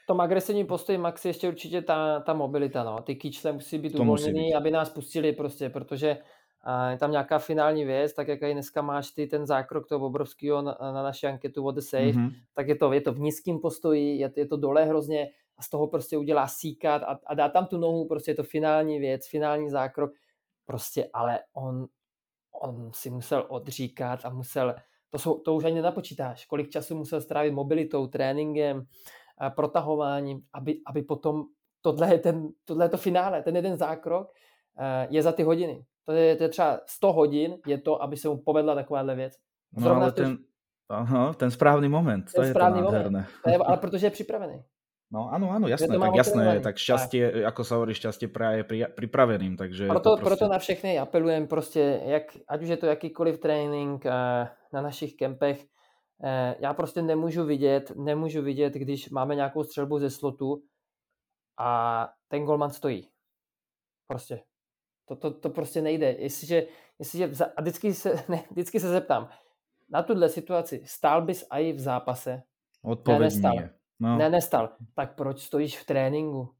v 0.03 0.07
tom 0.07 0.21
agresivním 0.21 0.67
postoji 0.67 0.99
Max 0.99 1.25
ještě 1.25 1.49
určitě 1.49 1.83
ta, 1.83 2.21
ta 2.21 2.35
mobilita, 2.35 2.85
no. 2.85 3.03
Ty 3.03 3.15
kýčle 3.15 3.53
musí 3.53 3.79
být 3.79 3.95
uvolněný, 3.95 4.55
aby 4.55 4.71
nás 4.71 4.91
pustili 4.91 5.33
prostě, 5.33 5.71
protože 5.71 6.19
a 6.65 6.91
je 6.91 6.99
tam 6.99 7.11
nějaká 7.11 7.39
finální 7.39 7.85
věc, 7.85 8.13
tak 8.13 8.29
jak 8.29 8.41
dneska 8.41 8.83
máš 8.83 9.11
ty 9.11 9.27
ten 9.27 9.47
zákrok 9.47 9.89
toho 9.89 10.07
obrovského 10.07 10.63
na, 10.63 10.79
na 10.81 11.03
naši 11.03 11.27
anketu 11.27 11.67
o 11.67 11.71
The 11.73 11.81
Safe, 11.81 12.05
mm-hmm. 12.05 12.31
tak 12.55 12.69
je 12.69 12.77
to, 12.77 12.93
je 12.93 13.01
to 13.01 13.13
v 13.13 13.19
nízkém 13.19 13.59
postoji, 13.59 14.19
je, 14.19 14.33
je 14.37 14.47
to 14.47 14.57
dole 14.57 14.85
hrozně 14.85 15.29
a 15.57 15.63
z 15.63 15.69
toho 15.71 15.87
prostě 15.87 16.19
udělá 16.19 16.49
síkat 16.49 17.03
a, 17.03 17.19
a 17.27 17.35
dá 17.35 17.49
tam 17.49 17.67
tu 17.67 17.79
nohu, 17.79 18.09
prostě 18.09 18.31
je 18.31 18.35
to 18.35 18.43
finální 18.43 18.99
věc, 18.99 19.29
finální 19.29 19.71
zákrok, 19.71 20.13
prostě, 20.67 21.09
ale 21.13 21.39
on, 21.53 21.87
on 22.63 22.91
si 22.95 23.11
musel 23.11 23.47
odříkat 23.49 24.25
a 24.25 24.31
musel, 24.31 24.75
to, 25.11 25.19
jsou, 25.19 25.39
to 25.39 25.55
už 25.55 25.65
ani 25.65 25.75
nenapočítáš, 25.75 26.47
kolik 26.47 26.71
času 26.71 26.97
musel 26.97 27.21
strávit 27.21 27.51
mobilitou, 27.51 28.07
tréninkem, 28.07 28.87
a 29.39 29.51
protahováním, 29.51 30.41
aby, 30.53 30.81
aby 30.87 31.03
potom 31.03 31.45
tohle 31.81 32.13
je, 32.13 32.19
ten, 32.19 32.49
tohle 32.65 32.85
je 32.85 32.89
to 32.89 32.97
finále, 32.97 33.43
ten 33.43 33.57
jeden 33.57 33.77
zákrok 33.77 34.33
je 35.11 35.23
za 35.23 35.33
ty 35.33 35.43
hodiny. 35.43 35.85
To 36.05 36.13
je, 36.13 36.37
to 36.37 36.43
je 36.43 36.49
třeba 36.49 36.81
100 36.87 37.13
hodin, 37.13 37.59
je 37.67 37.79
to, 37.79 38.03
aby 38.03 38.17
se 38.17 38.29
mu 38.29 38.37
povedla 38.37 38.75
takováhle 38.75 39.15
věc. 39.15 39.33
no 39.73 39.97
ale 39.97 40.13
ten, 40.13 40.39
aha, 40.89 41.35
ten 41.35 41.51
správný 41.51 41.89
moment, 41.89 42.33
ten 42.33 42.45
to 42.45 42.51
správný 42.51 42.79
je 42.79 42.85
to 42.85 42.93
nádherné. 42.93 43.27
Moment, 43.47 43.63
ale 43.67 43.77
protože 43.77 44.07
je 44.07 44.11
připravený. 44.11 44.65
No 45.13 45.29
áno, 45.29 45.53
áno, 45.53 45.69
jasné, 45.69 46.01
tak 46.01 46.17
jasné, 46.17 46.45
tak 46.65 46.81
šťastie, 46.81 47.25
tak. 47.29 47.53
ako 47.53 47.61
sa 47.69 47.73
hovorí, 47.77 47.93
šťastie 47.93 48.33
praje 48.33 48.65
pri, 48.65 48.89
pripraveným, 48.97 49.61
takže... 49.61 49.85
Proto, 49.85 50.17
to 50.17 50.17
prostě... 50.17 50.25
proto 50.25 50.53
na 50.53 50.59
všechny 50.59 50.99
apelujem 50.99 51.47
prostě, 51.47 52.01
jak, 52.05 52.23
ať 52.49 52.63
už 52.63 52.69
je 52.69 52.77
to 52.77 52.87
jakýkoliv 52.87 53.39
trénink 53.39 54.07
eh, 54.07 54.11
na 54.73 54.81
našich 54.81 55.17
kempech, 55.17 55.65
eh, 56.25 56.57
já 56.61 56.75
prostě 56.75 57.03
nemůžu 57.03 57.45
vidět, 57.45 57.93
nemůžu 57.97 58.43
vidět, 58.43 58.73
když 58.75 59.11
máme 59.11 59.35
nějakou 59.35 59.65
střelbu 59.65 59.99
ze 59.99 60.11
slotu 60.11 60.63
a 61.59 62.09
ten 62.29 62.45
golman 62.45 62.71
stojí. 62.71 63.09
Prostě. 64.07 64.41
To, 65.09 65.17
to, 65.17 65.31
to 65.31 65.51
prostě 65.51 65.83
nejde. 65.83 66.17
Jestliže, 66.19 66.67
jestliže 66.99 67.25
a 67.57 67.61
vždycky 67.61 67.95
se, 67.95 68.25
ne, 68.29 68.45
vždycky 68.51 68.81
se 68.81 68.89
zeptám, 68.89 69.29
na 69.91 70.03
tuhle 70.03 70.29
situaci 70.29 70.83
stál 70.87 71.23
bys 71.23 71.45
i 71.51 71.73
v 71.73 71.81
zápase? 71.81 72.43
Odpověď 72.83 73.35
ne. 73.37 73.82
No. 74.01 74.19
Ne, 74.19 74.31
nestal. 74.31 74.77
Tak 74.95 75.15
proč 75.15 75.41
stojíš 75.41 75.79
v 75.79 75.87
tréninku? 75.87 76.55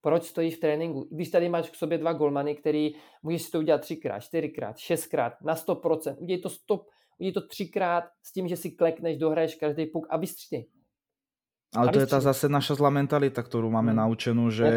Proč 0.00 0.24
stojíš 0.24 0.56
v 0.56 0.60
tréninku? 0.60 1.08
Když 1.10 1.30
tady 1.30 1.48
máš 1.48 1.70
k 1.70 1.74
sobě 1.74 1.98
dva 1.98 2.12
golmany, 2.12 2.54
který 2.54 2.94
můžeš 3.22 3.42
si 3.42 3.50
to 3.50 3.58
udělat 3.58 3.80
třikrát, 3.80 4.20
čtyřikrát, 4.20 4.78
šestkrát, 4.78 5.32
na 5.42 5.54
100%. 5.54 6.16
Udělej 6.18 6.42
to, 6.42 6.50
stop, 6.50 6.86
udělej 7.18 7.32
to 7.32 7.46
třikrát 7.46 8.04
s 8.22 8.32
tím, 8.32 8.48
že 8.48 8.56
si 8.56 8.70
klekneš, 8.70 9.18
dohraješ 9.18 9.54
každý 9.54 9.86
puk 9.86 10.06
a 10.10 10.16
vystřihni. 10.16 10.66
Ale 11.72 11.88
to 11.88 12.04
je 12.04 12.06
ta 12.06 12.20
zase 12.20 12.48
naša 12.52 12.74
zlá 12.74 12.92
mentalita, 12.92 13.40
kterou 13.42 13.72
máme 13.72 13.96
hmm. 13.96 14.00
naučenú, 14.04 14.52
že 14.52 14.68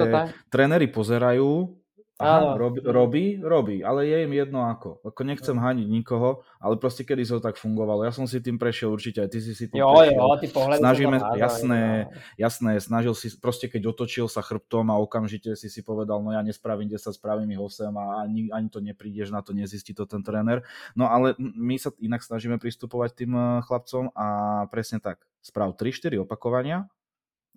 trenery 0.47 0.87
pozerajú 0.87 1.75
Aha, 2.15 2.55
robí, 2.55 2.79
robí, 2.79 3.25
robí, 3.43 3.77
ale 3.83 4.07
je 4.07 4.23
im 4.23 4.31
jedno 4.31 4.63
ako. 4.71 5.03
Ako 5.03 5.27
nechcem 5.27 5.51
haniť 5.51 5.83
nikoho, 5.83 6.47
ale 6.63 6.79
proste 6.79 7.03
kedy 7.03 7.27
to 7.27 7.43
tak 7.43 7.59
fungovalo. 7.59 8.07
Ja 8.07 8.15
som 8.15 8.23
si 8.23 8.39
tým 8.39 8.55
prešiel 8.55 8.87
určite, 8.87 9.19
aj 9.19 9.35
ty 9.35 9.43
si 9.43 9.51
si 9.51 9.67
tým 9.67 9.83
jo, 9.83 9.91
prešiel. 9.91 10.15
Jo, 10.15 10.35
ty 10.39 10.47
Snažíme, 10.79 11.19
jasné, 11.35 12.07
jasné, 12.39 12.79
snažil 12.79 13.11
si, 13.19 13.35
proste 13.35 13.67
keď 13.67 13.91
otočil 13.91 14.31
sa 14.31 14.39
chrbtom 14.39 14.87
a 14.87 14.99
okamžite 15.03 15.59
si 15.59 15.67
si 15.67 15.83
povedal, 15.83 16.23
no 16.23 16.31
ja 16.31 16.39
nespravím 16.39 16.87
10, 16.87 17.03
spravím 17.19 17.51
ich 17.51 17.59
8 17.59 17.91
a 17.91 18.23
ani, 18.23 18.47
ani 18.47 18.67
to 18.71 18.79
neprídeš 18.79 19.35
na 19.35 19.43
to, 19.43 19.51
nezistí 19.51 19.91
to 19.91 20.07
ten 20.07 20.23
tréner. 20.23 20.63
No 20.95 21.11
ale 21.11 21.35
my 21.39 21.75
sa 21.75 21.91
inak 21.99 22.23
snažíme 22.23 22.63
pristupovať 22.63 23.11
tým 23.11 23.35
eh, 23.35 23.59
chlapcom 23.67 24.15
a 24.15 24.27
presne 24.71 25.03
tak. 25.03 25.19
Sprav 25.43 25.75
3-4 25.75 26.23
opakovania 26.23 26.87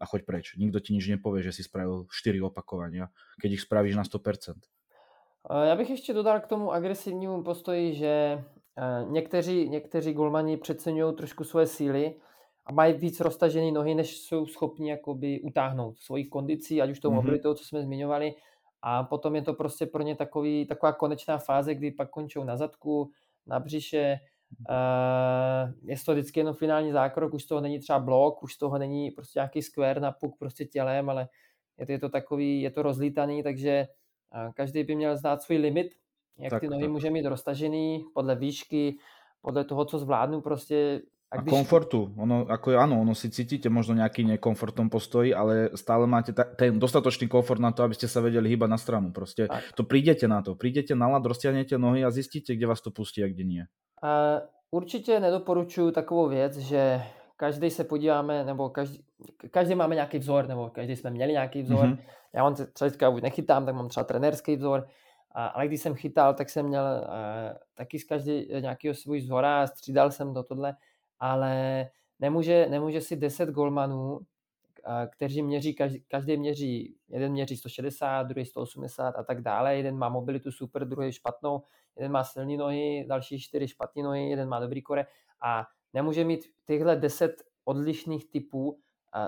a 0.00 0.06
choď 0.06 0.22
preč. 0.22 0.56
Nikto 0.56 0.80
ti 0.80 0.92
nič 0.94 1.08
nepovie, 1.08 1.42
že 1.42 1.52
si 1.52 1.62
spravil 1.62 2.06
4 2.10 2.42
opakovania, 2.42 3.08
keď 3.42 3.52
ich 3.52 3.60
spravíš 3.60 3.96
na 3.96 4.02
100%. 4.02 4.54
Já 5.64 5.76
bych 5.76 5.90
ještě 5.90 6.14
dodal 6.14 6.40
k 6.40 6.46
tomu 6.46 6.72
agresivnímu 6.72 7.42
postoji, 7.42 7.94
že 7.94 8.44
někteří, 9.08 9.68
někteří 9.68 10.12
golmani 10.12 10.56
přeceňují 10.56 11.14
trošku 11.14 11.44
svoje 11.44 11.66
síly 11.66 12.14
a 12.66 12.72
mají 12.72 12.94
víc 12.94 13.20
roztažené 13.20 13.72
nohy, 13.72 13.94
než 13.94 14.18
jsou 14.18 14.46
schopni 14.46 14.90
jakoby 14.90 15.40
utáhnout 15.40 15.98
svojí 15.98 16.28
kondicí, 16.28 16.82
ať 16.82 16.90
už 16.90 17.00
tou 17.00 17.10
mm-hmm. 17.10 17.14
mobilitou, 17.14 17.54
co 17.54 17.64
jsme 17.64 17.82
zmiňovali. 17.82 18.34
A 18.82 19.04
potom 19.04 19.34
je 19.34 19.42
to 19.42 19.54
prostě 19.54 19.86
pro 19.86 20.02
ně 20.02 20.16
takový, 20.16 20.66
taková 20.66 20.92
konečná 20.92 21.38
fáze, 21.38 21.74
kdy 21.74 21.90
pak 21.90 22.10
končí 22.10 22.38
na 22.44 22.56
zadku, 22.56 23.10
na 23.46 23.60
břiše, 23.60 24.16
Uh, 24.70 25.72
je 25.84 25.96
to 26.06 26.12
vždycky 26.12 26.40
jenom 26.40 26.54
finální 26.54 26.92
zákrok, 26.92 27.34
už 27.34 27.42
z 27.42 27.46
toho 27.46 27.60
není 27.60 27.78
třeba 27.78 27.98
blok, 27.98 28.42
už 28.42 28.54
z 28.54 28.58
toho 28.58 28.78
není 28.78 29.10
prostě 29.10 29.38
nějaký 29.38 29.62
square 29.62 30.00
na 30.00 30.12
puk 30.12 30.38
prostě 30.38 30.64
tělem, 30.64 31.10
ale 31.10 31.28
je 31.78 31.86
to, 31.86 31.92
je 31.92 31.98
to 31.98 32.08
takový, 32.08 32.60
je 32.60 32.70
to 32.70 32.82
rozlítaný, 32.82 33.42
takže 33.42 33.86
uh, 34.34 34.52
každý 34.52 34.84
by 34.84 34.94
měl 34.94 35.16
znát 35.16 35.42
svůj 35.42 35.56
limit 35.56 35.88
Jak 36.38 36.50
tak, 36.50 36.60
ty 36.60 36.68
nohy 36.68 36.82
tak. 36.82 36.90
může 36.90 37.10
mít 37.10 37.26
roztažený 37.26 38.04
podle 38.14 38.36
výšky, 38.36 38.98
podle 39.42 39.64
toho, 39.64 39.84
co 39.84 39.98
zvládnu 39.98 40.40
prostě. 40.40 41.02
A, 41.30 41.36
a 41.36 41.40
když... 41.40 41.50
komfortu. 41.50 42.14
Ono, 42.16 42.48
ako 42.48 42.72
áno, 42.72 43.04
ono 43.04 43.12
si 43.12 43.28
cítite 43.28 43.68
možno 43.68 44.00
nejaký 44.00 44.24
nekomfort 44.24 44.72
v 44.72 44.80
tom 44.80 44.88
postoji, 44.88 45.36
ale 45.36 45.68
stále 45.76 46.08
máte 46.08 46.32
ta, 46.32 46.48
ten 46.48 46.80
dostatočný 46.80 47.28
komfort 47.28 47.60
na 47.60 47.68
to, 47.68 47.84
aby 47.84 47.92
ste 47.92 48.08
sa 48.08 48.24
vedeli 48.24 48.48
hýbať 48.48 48.70
na 48.72 48.80
stranu. 48.80 49.12
Proste 49.12 49.44
tak. 49.44 49.76
to 49.76 49.84
prídete 49.84 50.24
na 50.24 50.40
to. 50.40 50.56
Prídete 50.56 50.96
na 50.96 51.04
lad, 51.12 51.28
roztiahnete 51.28 51.76
nohy 51.76 52.00
a 52.00 52.08
zistíte, 52.08 52.56
kde 52.56 52.64
vás 52.64 52.80
to 52.80 52.88
pustí 52.88 53.20
a 53.20 53.28
kde 53.28 53.44
nie. 53.44 53.64
A 54.02 54.40
určitě 54.70 55.20
nedoporučuji 55.20 55.90
takovou 55.90 56.28
věc, 56.28 56.56
že 56.56 57.02
každý 57.36 57.70
se 57.70 57.84
podíváme, 57.84 58.44
nebo 58.44 58.68
každý, 58.68 59.04
každý 59.50 59.74
máme 59.74 59.94
nějaký 59.94 60.18
vzor, 60.18 60.48
nebo 60.48 60.70
každý 60.70 60.96
jsme 60.96 61.10
měli 61.10 61.32
nějaký 61.32 61.62
vzor. 61.62 61.86
Mm-hmm. 61.86 61.98
Já 62.32 62.42
mám 62.42 62.54
třeba 62.54 62.90
teďka 62.90 63.08
už 63.08 63.22
nechytám, 63.22 63.66
tak 63.66 63.74
mám 63.74 63.88
třeba 63.88 64.04
trenérský 64.04 64.56
vzor, 64.56 64.86
a, 65.32 65.46
ale 65.46 65.66
když 65.66 65.80
jsem 65.80 65.94
chytal, 65.94 66.34
tak 66.34 66.50
jsem 66.50 66.66
měl 66.66 66.84
uh, 66.84 67.08
taky 67.74 67.98
z 67.98 68.04
každý 68.04 68.48
nějakého 68.60 68.94
svůj 68.94 69.18
vzor 69.18 69.44
a 69.44 69.66
střídal 69.66 70.10
jsem 70.10 70.34
do 70.34 70.42
tohle, 70.42 70.76
ale 71.20 71.86
nemůže, 72.18 72.66
nemůže 72.70 73.00
si 73.00 73.16
10 73.16 73.48
golmanů, 73.48 74.12
uh, 74.12 74.20
kteří 75.10 75.42
měří, 75.42 75.74
každý, 75.74 76.00
každý 76.08 76.36
měří, 76.36 76.94
jeden 77.08 77.32
měří 77.32 77.56
160, 77.56 78.22
druhý 78.22 78.46
180 78.46 79.14
a 79.16 79.22
tak 79.22 79.40
dále, 79.40 79.76
jeden 79.76 79.96
má 79.98 80.08
mobilitu 80.08 80.52
super, 80.52 80.88
druhý 80.88 81.12
špatnou, 81.12 81.62
jeden 81.98 82.12
má 82.12 82.24
silné 82.24 82.56
nohy, 82.56 83.04
další 83.08 83.40
čtyři 83.40 83.68
špatné 83.68 84.02
nohy, 84.02 84.30
jeden 84.30 84.48
má 84.48 84.60
dobrý 84.60 84.82
kore 84.82 85.06
a 85.42 85.66
nemůže 85.94 86.24
mít 86.24 86.40
tyhle 86.64 86.96
deset 86.96 87.42
odlišných 87.64 88.30
typů 88.30 88.78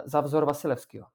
za 0.04 0.20
vzor 0.20 0.44
Vasilevského. 0.44 1.06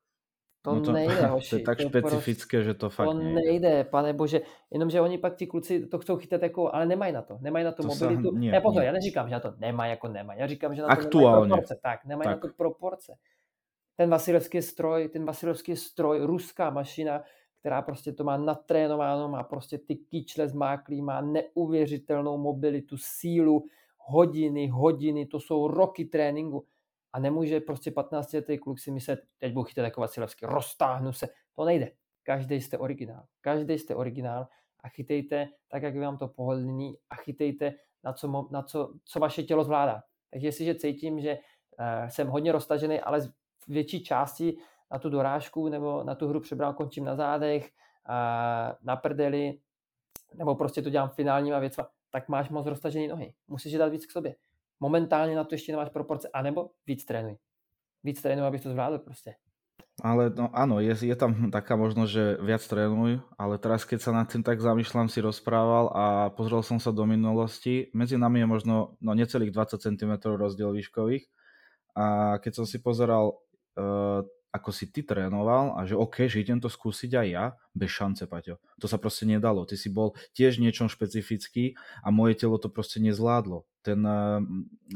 To, 0.62 0.76
no 0.76 0.82
to 0.82 0.92
nejde, 0.92 1.26
hoši. 1.26 1.50
To 1.50 1.56
je 1.56 1.64
tak 1.64 1.78
to 1.78 1.90
špecifické, 1.90 2.58
prostě, 2.58 2.64
že 2.64 2.74
to 2.74 2.90
fakt 2.90 3.08
To 3.08 3.14
nejde. 3.14 3.34
nejde, 3.34 3.84
pane 3.84 4.14
bože. 4.14 4.42
Jenomže 4.72 5.02
oni 5.02 5.18
pak 5.18 5.36
ti 5.36 5.48
kluci 5.48 5.86
to 5.86 6.00
chcou 6.00 6.18
chytat 6.18 6.42
jako, 6.42 6.76
ale 6.76 6.86
nemají 6.86 7.14
na 7.14 7.22
to. 7.22 7.38
Nemají 7.42 7.66
na 7.66 7.72
to, 7.72 7.84
to 7.84 7.88
mobilitu. 7.88 8.32
Sa, 8.32 8.40
nie, 8.40 8.52
ne, 8.52 8.62
pozor, 8.62 8.82
nie. 8.82 8.86
já 8.86 8.92
neříkám, 8.92 9.30
že 9.30 9.34
na 9.36 9.40
to 9.40 9.54
nemají 9.58 9.90
jako 9.90 10.08
nemají. 10.08 10.40
Já 10.40 10.48
říkám, 10.48 10.76
že 10.76 10.82
na 10.82 10.88
to 10.88 10.92
Aktuálně. 10.92 11.32
nemají 11.36 11.50
proporce. 11.50 11.80
Tak, 11.84 12.06
nemají 12.06 12.26
tak. 12.26 12.44
na 12.44 12.50
to 12.50 12.54
proporce. 12.58 13.14
Ten 13.98 14.10
Vasilevský 14.10 14.62
stroj, 14.62 15.10
ten 15.10 15.26
Vasilevský 15.26 15.76
stroj, 15.76 16.20
ruská 16.26 16.70
mašina, 16.70 17.24
která 17.66 17.82
prostě 17.82 18.12
to 18.12 18.24
má 18.24 18.38
natrénováno, 18.38 19.30
má 19.30 19.44
prostě 19.44 19.78
ty 19.78 19.96
kyčle 19.96 20.48
zmáklý, 20.48 21.02
má 21.02 21.22
neuvěřitelnou 21.22 22.38
mobilitu, 22.38 22.98
sílu, 23.00 23.66
hodiny, 23.98 24.68
hodiny, 24.68 25.26
to 25.26 25.40
jsou 25.40 25.68
roky 25.68 26.06
tréninku 26.06 26.66
a 27.14 27.20
nemůže 27.20 27.60
prostě 27.60 27.92
15 27.92 28.34
letý 28.34 28.58
kluk 28.58 28.80
si 28.80 28.92
myslet, 28.92 29.20
teď 29.38 29.54
budu 29.54 29.64
chytat 29.64 29.84
jako 29.84 30.02
Vasilevský, 30.02 30.46
roztáhnu 30.46 31.14
se, 31.14 31.28
to 31.56 31.66
nejde. 31.66 31.92
Každý 32.24 32.62
jste 32.62 32.78
originál, 32.78 33.26
každý 33.42 33.80
jste 33.80 33.96
originál 33.96 34.48
a 34.84 34.90
chytejte 34.90 35.48
tak, 35.68 35.84
jak 35.84 35.98
vám 35.98 36.18
to 36.18 36.28
pohodlný 36.28 36.98
a 37.10 37.16
chytejte 37.16 37.74
na 38.04 38.14
co, 38.14 38.48
na 38.52 38.62
co, 38.62 38.94
co 39.06 39.20
vaše 39.20 39.44
tělo 39.44 39.64
zvládá. 39.64 40.04
Takže 40.32 40.48
jestliže 40.48 40.76
cítím, 40.76 41.20
že 41.20 41.38
uh, 41.38 42.10
jsem 42.10 42.28
hodně 42.28 42.52
roztažený, 42.52 43.00
ale 43.00 43.22
z 43.22 43.34
větší 43.68 44.04
části 44.04 44.58
na 44.92 45.00
tu 45.00 45.10
dorážku 45.10 45.70
nebo 45.70 46.04
na 46.04 46.16
tu 46.16 46.28
hru 46.28 46.40
přebral 46.40 46.74
končím 46.74 47.06
na 47.06 47.16
zádech, 47.16 47.70
uh, 48.10 48.74
na 48.84 48.96
prdeli, 48.96 49.60
nebo 50.34 50.56
prostě 50.56 50.82
to 50.82 50.90
dělám 50.90 51.10
finálníma 51.10 51.60
věcma, 51.60 51.88
tak 52.10 52.30
máš 52.30 52.50
moc 52.50 52.66
roztažené 52.66 53.08
nohy. 53.08 53.34
Musíš 53.48 53.74
je 53.74 53.80
dát 53.80 53.92
víc 53.92 54.06
k 54.06 54.12
sobě. 54.12 54.36
Momentálně 54.80 55.36
na 55.36 55.44
to 55.44 55.56
ještě 55.56 55.72
nemáš 55.72 55.90
proporce, 55.90 56.30
anebo 56.34 56.70
víc 56.88 57.06
trénuj. 57.06 57.38
Víc 58.04 58.22
trénuj, 58.22 58.48
abys 58.48 58.64
to 58.64 58.72
zvládl 58.72 59.00
prostě. 59.00 59.36
Ale 60.04 60.28
no, 60.28 60.52
áno, 60.52 60.84
je, 60.84 60.92
je 60.92 61.16
tam 61.16 61.48
taká 61.56 61.80
možnosť, 61.80 62.12
že 62.12 62.26
viac 62.44 62.60
trénuj, 62.68 63.24
ale 63.40 63.56
teraz 63.56 63.88
keď 63.88 64.00
sa 64.04 64.12
nad 64.12 64.28
tým 64.28 64.44
tak 64.44 64.60
zamýšľam, 64.60 65.08
si 65.08 65.24
rozprával 65.24 65.88
a 65.96 66.06
pozrel 66.36 66.60
som 66.68 66.84
sa 66.84 66.92
do 66.92 67.08
minulosti, 67.08 67.88
medzi 67.96 68.20
nami 68.20 68.44
je 68.44 68.48
možno 68.48 68.76
no, 69.00 69.12
necelých 69.16 69.56
20 69.56 69.80
cm 69.80 70.14
rozdiel 70.36 70.76
výškových 70.76 71.24
a 71.96 72.36
keď 72.44 72.52
som 72.60 72.66
si 72.68 72.84
pozeral 72.84 73.40
uh, 73.80 74.28
ako 74.56 74.72
si 74.72 74.88
ty 74.88 75.04
trénoval 75.04 75.76
a 75.76 75.84
že 75.84 76.00
OK, 76.00 76.32
že 76.32 76.40
idem 76.40 76.64
to 76.64 76.72
skúsiť 76.72 77.12
aj 77.12 77.28
ja, 77.28 77.46
bez 77.76 77.92
šance, 77.92 78.24
Paťo. 78.24 78.56
To 78.80 78.88
sa 78.88 78.96
proste 78.96 79.28
nedalo. 79.28 79.68
Ty 79.68 79.76
si 79.76 79.92
bol 79.92 80.16
tiež 80.32 80.64
niečom 80.64 80.88
špecifický 80.88 81.76
a 82.00 82.08
moje 82.16 82.40
telo 82.40 82.56
to 82.56 82.72
proste 82.72 83.04
nezvládlo. 83.04 83.68
Ten, 83.84 84.00
eh, 84.08 84.40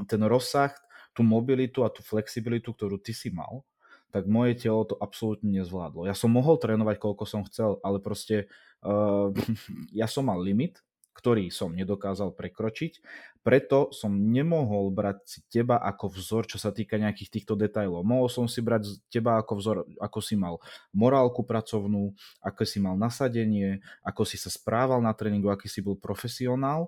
ten 0.08 0.22
rozsah, 0.24 0.72
tú 1.12 1.28
mobilitu 1.28 1.84
a 1.84 1.91
tú 1.91 2.00
flexibilitu, 2.00 2.72
ktorú 2.72 2.95
ty 3.04 3.12
si 3.12 3.28
mal, 3.28 3.67
tak 4.10 4.26
moje 4.26 4.58
telo 4.58 4.88
to 4.88 4.95
absolútne 4.98 5.52
nezvládlo. 5.52 6.08
Ja 6.08 6.15
som 6.15 6.34
mohol 6.34 6.58
trénovať, 6.58 6.98
koľko 6.98 7.28
som 7.30 7.45
chcel, 7.45 7.78
ale 7.86 8.02
proste 8.02 8.50
uh, 8.82 9.30
ja 10.00 10.10
som 10.10 10.26
mal 10.26 10.41
limit 10.41 10.82
ktorý 11.19 11.51
som 11.51 11.75
nedokázal 11.75 12.32
prekročiť. 12.32 13.03
Preto 13.43 13.91
som 13.91 14.15
nemohol 14.15 14.88
brať 14.88 15.17
si 15.27 15.39
teba 15.51 15.75
ako 15.75 16.15
vzor, 16.15 16.47
čo 16.47 16.55
sa 16.55 16.71
týka 16.71 16.95
nejakých 16.95 17.39
týchto 17.39 17.60
detailov. 17.60 18.08
Mohol 18.08 18.32
som 18.32 18.45
si 18.47 18.63
brať 18.63 19.03
teba 19.12 19.36
ako 19.36 19.53
vzor, 19.60 19.77
ako 19.99 20.19
si 20.23 20.39
mal 20.39 20.63
morálku 20.95 21.43
pracovnú, 21.43 22.15
ako 22.39 22.63
si 22.63 22.79
mal 22.79 22.95
nasadenie, 22.95 23.84
ako 23.99 24.23
si 24.23 24.39
sa 24.39 24.47
správal 24.47 25.03
na 25.03 25.12
tréningu, 25.12 25.51
aký 25.51 25.67
si 25.67 25.84
bol 25.84 25.99
profesionál, 25.99 26.88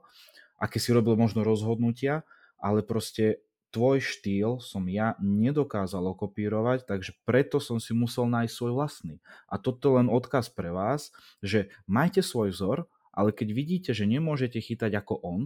aké 0.56 0.80
si 0.80 0.96
robil 0.96 1.20
možno 1.20 1.44
rozhodnutia, 1.44 2.24
ale 2.56 2.88
proste 2.88 3.44
tvoj 3.76 4.00
štýl 4.00 4.64
som 4.64 4.88
ja 4.88 5.20
nedokázal 5.20 6.04
okopírovať, 6.16 6.88
takže 6.88 7.20
preto 7.28 7.60
som 7.60 7.84
si 7.84 7.92
musel 7.92 8.32
nájsť 8.32 8.54
svoj 8.54 8.72
vlastný. 8.76 9.16
A 9.52 9.60
toto 9.60 10.00
len 10.00 10.08
odkaz 10.08 10.52
pre 10.52 10.72
vás, 10.72 11.12
že 11.44 11.72
majte 11.84 12.24
svoj 12.24 12.52
vzor, 12.56 12.88
ale 13.14 13.32
keď 13.32 13.48
vidíte, 13.52 13.92
že 13.94 14.08
nemôžete 14.08 14.60
chytať 14.60 14.96
ako 14.98 15.20
on, 15.24 15.42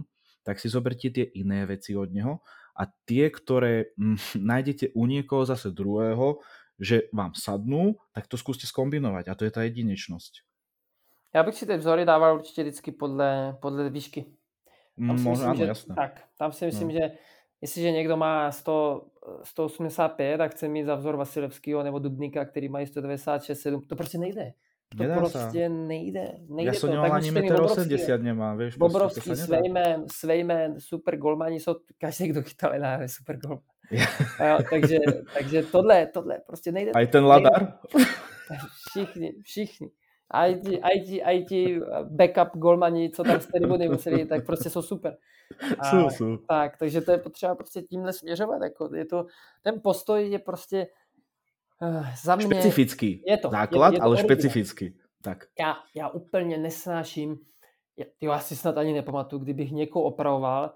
tak 0.46 0.62
si 0.62 0.70
zoberte 0.70 1.10
tie 1.10 1.26
iné 1.26 1.66
veci 1.66 1.98
od 1.98 2.10
neho 2.14 2.38
a 2.78 2.86
tie, 3.04 3.30
ktoré 3.30 3.92
hm, 3.98 4.16
nájdete 4.54 4.94
u 4.94 5.06
niekoho 5.06 5.42
zase 5.44 5.74
druhého, 5.74 6.38
že 6.76 7.08
vám 7.12 7.32
sadnú, 7.32 7.96
tak 8.12 8.28
to 8.28 8.36
skúste 8.36 8.68
skombinovať 8.68 9.32
a 9.32 9.36
to 9.36 9.44
je 9.48 9.52
ta 9.52 9.62
jedinečnosť. 9.64 10.44
Já 11.34 11.42
bych 11.42 11.54
si 11.54 11.66
ty 11.66 11.76
vzory 11.76 12.04
dával 12.04 12.34
určitě 12.34 12.62
vždycky 12.62 12.92
podle, 12.92 13.56
podle 13.60 13.90
výšky. 13.90 14.24
Tam 15.06 15.18
si 15.18 15.28
myslím, 15.28 15.48
ano, 15.48 15.56
že, 15.56 15.64
jasné. 15.64 15.94
Tak, 15.94 16.22
tam 16.38 16.52
si 16.52 16.66
myslím, 16.66 16.88
no. 16.88 16.94
že 16.94 17.10
jestliže 17.60 17.90
někdo 17.92 18.16
má 18.16 18.52
100, 18.52 19.06
185 19.42 20.40
a 20.40 20.48
chce 20.48 20.68
mít 20.68 20.84
za 20.84 20.94
vzor 20.94 21.16
Vasilevského 21.16 21.82
nebo 21.82 21.98
Dubníka, 21.98 22.44
který 22.44 22.68
mají 22.68 22.86
196, 22.86 23.60
7, 23.60 23.80
to 23.80 23.96
prostě 23.96 24.18
nejde. 24.18 24.52
To 24.88 25.02
Nedá 25.02 25.16
prostě 25.16 25.38
sa. 25.38 25.68
nejde. 25.68 26.38
nejde 26.48 26.70
ja 26.70 26.78
som 26.78 26.90
nemal 26.90 27.12
ani 27.12 27.30
1,80 27.34 28.14
m 28.14 28.22
nemám, 28.22 28.54
vieš. 28.54 28.78
Bobrovský, 28.78 29.34
Svejmen, 29.34 30.06
Svejmen, 30.06 30.80
super 30.80 31.16
golmani 31.18 31.60
jsou, 31.60 31.74
každý, 31.98 32.28
kdo 32.28 32.42
chytal 32.42 32.74
je 32.74 33.08
super 33.08 33.36
golman. 33.36 33.66
jo, 34.40 34.58
takže, 34.70 34.98
takže 35.34 35.62
tohle, 35.62 36.06
tohle 36.06 36.38
prostě 36.46 36.72
nejde. 36.72 36.90
A 36.94 37.06
ten 37.06 37.24
Ladar? 37.24 37.78
Všichni, 38.90 39.32
všichni. 39.42 39.90
A 40.30 40.46
i 40.46 40.58
ti, 40.58 40.82
aj 40.82 41.00
ti, 41.06 41.22
aj 41.22 41.44
ti 41.44 41.60
backup 42.10 42.58
golmani, 42.58 43.10
co 43.10 43.22
tam 43.24 43.40
z 43.40 43.46
tribuny 43.46 43.88
museli, 43.88 44.26
tak 44.26 44.46
prostě 44.46 44.70
jsou 44.70 44.82
super. 44.82 45.16
A, 45.78 45.90
jsou, 45.90 46.10
jsou. 46.10 46.36
Tak, 46.36 46.78
takže 46.78 47.00
to 47.00 47.12
je 47.12 47.18
potřeba 47.18 47.54
prostě 47.54 47.82
tímhle 47.82 48.12
směřovat. 48.12 48.62
Jako 48.62 48.94
je 48.94 49.04
to, 49.04 49.26
ten 49.62 49.80
postoj 49.82 50.30
je 50.30 50.38
prostě 50.38 50.86
za 52.22 52.36
mě 52.36 52.44
špecifický 52.44 53.22
je 53.26 53.36
to, 53.36 53.50
základ, 53.50 53.88
je, 53.88 53.94
je 53.94 53.98
to 53.98 54.04
ale 54.04 54.12
originál. 54.12 54.36
špecifický. 54.36 54.98
Tak. 55.22 55.44
Já, 55.60 55.76
já 55.94 56.08
úplně 56.08 56.58
nesnáším, 56.58 57.38
jo, 58.20 58.32
asi 58.32 58.56
snad 58.56 58.78
ani 58.78 58.92
nepamatuju, 58.92 59.42
kdybych 59.42 59.72
někoho 59.72 60.04
opravoval, 60.04 60.74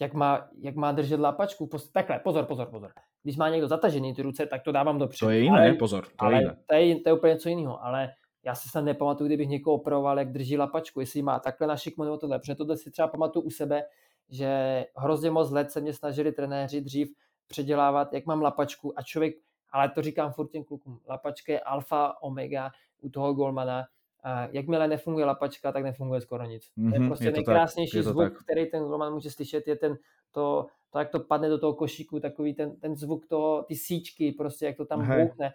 jak 0.00 0.14
má, 0.14 0.48
jak 0.58 0.74
má 0.74 0.92
držet 0.92 1.20
lapačku. 1.20 1.68
Takhle, 1.92 2.18
pozor, 2.18 2.44
pozor, 2.44 2.66
pozor. 2.66 2.90
Když 3.22 3.36
má 3.36 3.48
někdo 3.48 3.68
zatažený 3.68 4.14
ty 4.14 4.22
ruce, 4.22 4.46
tak 4.46 4.62
to 4.62 4.72
dávám 4.72 4.98
dopředu. 4.98 5.26
To 5.26 5.30
je 5.30 5.40
jiné, 5.40 5.60
ale, 5.60 5.72
pozor. 5.72 6.04
To 6.04 6.12
ale 6.18 6.34
je 6.34 6.40
jiné. 6.40 6.56
To 6.66 6.74
je, 6.74 7.00
to 7.00 7.08
je 7.08 7.12
úplně 7.12 7.32
něco 7.32 7.48
jiného, 7.48 7.84
ale 7.84 8.08
já 8.44 8.54
si 8.54 8.68
snad 8.68 8.84
nepamatuju, 8.84 9.28
kdybych 9.28 9.48
někoho 9.48 9.76
opravoval, 9.76 10.18
jak 10.18 10.32
drží 10.32 10.58
lapačku, 10.58 11.00
jestli 11.00 11.22
má 11.22 11.38
takhle 11.38 11.66
našikmo 11.66 12.04
nebo 12.04 12.16
tohle. 12.16 12.38
Protože 12.38 12.54
tohle 12.54 12.76
si 12.76 12.90
třeba 12.90 13.08
pamatuju 13.08 13.46
u 13.46 13.50
sebe, 13.50 13.82
že 14.30 14.84
hrozně 14.96 15.30
moc 15.30 15.50
let 15.50 15.70
se 15.70 15.80
mě 15.80 15.92
snažili 15.92 16.32
trenéři 16.32 16.80
dřív 16.80 17.08
předělávat, 17.46 18.12
jak 18.12 18.26
mám 18.26 18.42
lapačku 18.42 18.98
a 18.98 19.02
člověk 19.02 19.34
ale 19.72 19.88
to 19.88 20.02
říkám 20.02 20.32
furt 20.32 20.48
těm 20.48 20.64
klukům. 20.64 21.00
Lapačka 21.08 21.52
je 21.52 21.60
alfa, 21.60 22.22
omega 22.22 22.70
u 23.00 23.08
toho 23.08 23.34
golmana. 23.34 23.86
A 24.22 24.48
jakmile 24.52 24.88
nefunguje 24.88 25.24
lapačka, 25.24 25.72
tak 25.72 25.82
nefunguje 25.82 26.20
skoro 26.20 26.44
nic. 26.44 26.62
Mm-hmm, 26.78 26.88
to 26.88 26.94
je 26.94 27.00
mhm, 27.00 27.08
prostě 27.08 27.24
je 27.24 27.30
to 27.30 27.36
nejkrásnější 27.36 27.96
tak, 27.96 28.04
zvuk, 28.04 28.32
tak. 28.32 28.42
který 28.42 28.66
ten 28.66 28.82
golman 28.84 29.12
může 29.12 29.30
slyšet, 29.30 29.68
je 29.68 29.76
ten, 29.76 29.96
to, 30.32 30.66
to, 30.90 30.98
jak 30.98 31.10
to 31.10 31.20
padne 31.20 31.48
do 31.48 31.58
toho 31.58 31.74
košíku, 31.74 32.20
takový 32.20 32.54
ten, 32.54 32.76
ten 32.76 32.96
zvuk 32.96 33.26
toho, 33.26 33.62
ty 33.62 33.76
síčky, 33.76 34.32
prostě 34.32 34.66
jak 34.66 34.76
to 34.76 34.84
tam 34.84 35.00
Hej, 35.00 35.24
bouchne. 35.24 35.54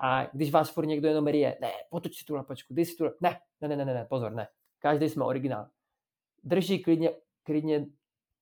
A 0.00 0.26
když 0.32 0.50
vás 0.50 0.70
furt 0.70 0.86
někdo 0.86 1.08
jenom 1.08 1.26
rije, 1.26 1.58
ne, 1.60 1.70
potoč 1.90 2.18
si 2.18 2.24
tu 2.24 2.34
lapačku, 2.34 2.74
dej 2.74 2.84
si 2.84 2.96
tu, 2.96 3.04
ne, 3.20 3.40
ne, 3.60 3.68
ne, 3.68 3.76
ne, 3.76 3.84
ne, 3.84 4.06
pozor, 4.08 4.32
ne. 4.32 4.48
Každý 4.78 5.08
jsme 5.08 5.24
originál. 5.24 5.66
Drží 6.44 6.82
klidně, 6.82 7.10
klidně 7.42 7.86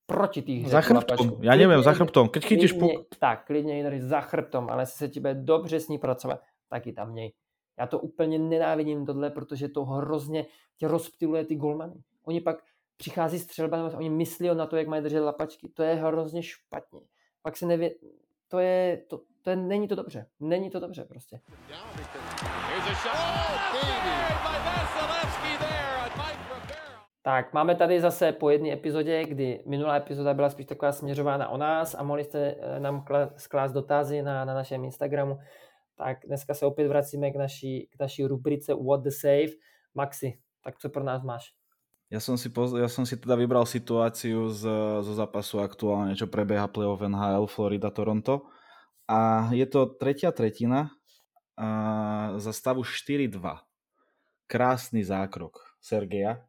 proti 0.09 0.42
tých 0.42 0.68
Za 0.68 0.81
chrbtom, 0.81 1.37
já 1.40 1.57
nevím, 1.57 1.83
za 1.83 1.92
chrbtom. 1.92 2.29
Keď 2.29 2.44
chytíš 2.44 2.73
puk... 2.73 2.90
Tak, 3.18 3.47
klidně 3.47 3.79
ji 3.79 4.01
za 4.01 4.21
chrbtom, 4.21 4.71
ale 4.71 4.83
jestli 4.83 4.97
se 4.99 5.09
ti 5.09 5.21
bude 5.21 5.35
dobře 5.35 5.81
s 5.81 5.88
ní 5.88 5.99
pracovat, 5.99 6.40
tak 6.68 6.87
ji 6.87 6.92
tam 6.92 7.12
měj. 7.12 7.33
Já 7.79 7.87
to 7.87 7.99
úplně 7.99 8.38
nenávidím 8.38 9.07
tohle, 9.07 9.31
protože 9.31 9.68
to 9.68 9.85
hrozně 9.85 10.47
tě 10.77 10.88
rozptiluje 10.88 11.44
ty 11.44 11.55
golmany. 11.55 11.94
Oni 12.25 12.40
pak 12.40 12.57
přichází 12.97 13.38
střelba, 13.38 13.90
oni 13.97 14.11
myslí 14.11 14.49
na 14.55 14.66
to, 14.66 14.77
jak 14.77 14.88
mají 14.88 15.03
držet 15.03 15.21
lapačky. 15.21 15.68
To 15.68 15.83
je 15.83 15.94
hrozně 15.94 16.42
špatně. 16.42 17.01
Pak 17.42 17.57
se 17.57 17.66
nevě... 17.66 17.94
To 18.49 18.59
je, 18.59 19.03
to, 19.09 19.21
to 19.42 19.51
je, 19.51 19.57
není 19.57 19.88
to 19.88 19.94
dobře. 19.94 20.27
Není 20.40 20.71
to 20.71 20.81
dobře 20.81 21.05
prostě. 21.05 21.40
Tak, 27.29 27.53
máme 27.53 27.77
tady 27.77 28.01
zase 28.01 28.33
po 28.33 28.51
jedné 28.51 28.73
epizodě, 28.73 29.25
kdy 29.25 29.61
minulá 29.67 29.97
epizoda 29.97 30.35
byla 30.35 30.51
spíš 30.51 30.67
taková 30.67 30.93
směřována 30.93 31.49
o 31.49 31.57
nás 31.57 31.95
a 31.95 32.03
mohli 32.03 32.25
jste 32.25 32.57
eh, 32.57 32.81
nám 32.81 33.05
sklást 33.37 33.73
dotazy 33.73 34.23
na, 34.23 34.45
na 34.45 34.55
našem 34.55 34.85
Instagramu. 34.85 35.38
Tak 35.97 36.19
dneska 36.27 36.55
se 36.55 36.67
opět 36.67 36.88
vracíme 36.88 37.31
k 37.31 37.37
naší, 37.37 37.88
k 37.93 38.01
naší 38.01 38.25
rubrice 38.25 38.75
What 38.75 39.03
the 39.03 39.11
Save. 39.11 39.61
Maxi, 39.95 40.41
tak 40.64 40.79
co 40.79 40.88
pro 40.88 41.05
nás 41.05 41.23
máš? 41.23 41.53
Ja 42.09 42.25
som, 42.25 42.41
si 42.41 42.49
poz- 42.49 42.81
ja 42.81 42.88
som 42.88 43.05
si 43.05 43.21
teda 43.21 43.37
vybral 43.37 43.69
situáciu 43.69 44.49
z, 44.49 44.64
zo 45.05 45.12
zápasu 45.12 45.61
aktuálne, 45.61 46.17
čo 46.17 46.25
prebieha 46.25 46.64
playoff 46.64 47.05
NHL 47.05 47.45
Florida-Toronto. 47.45 48.49
A 49.05 49.53
je 49.53 49.69
to 49.69 49.85
tretia 50.01 50.33
tretina 50.33 50.88
a 51.61 51.69
za 52.41 52.57
stavu 52.57 52.88
4-2. 52.88 53.37
Krásny 54.49 55.05
zákrok 55.05 55.77
Sergeja. 55.85 56.48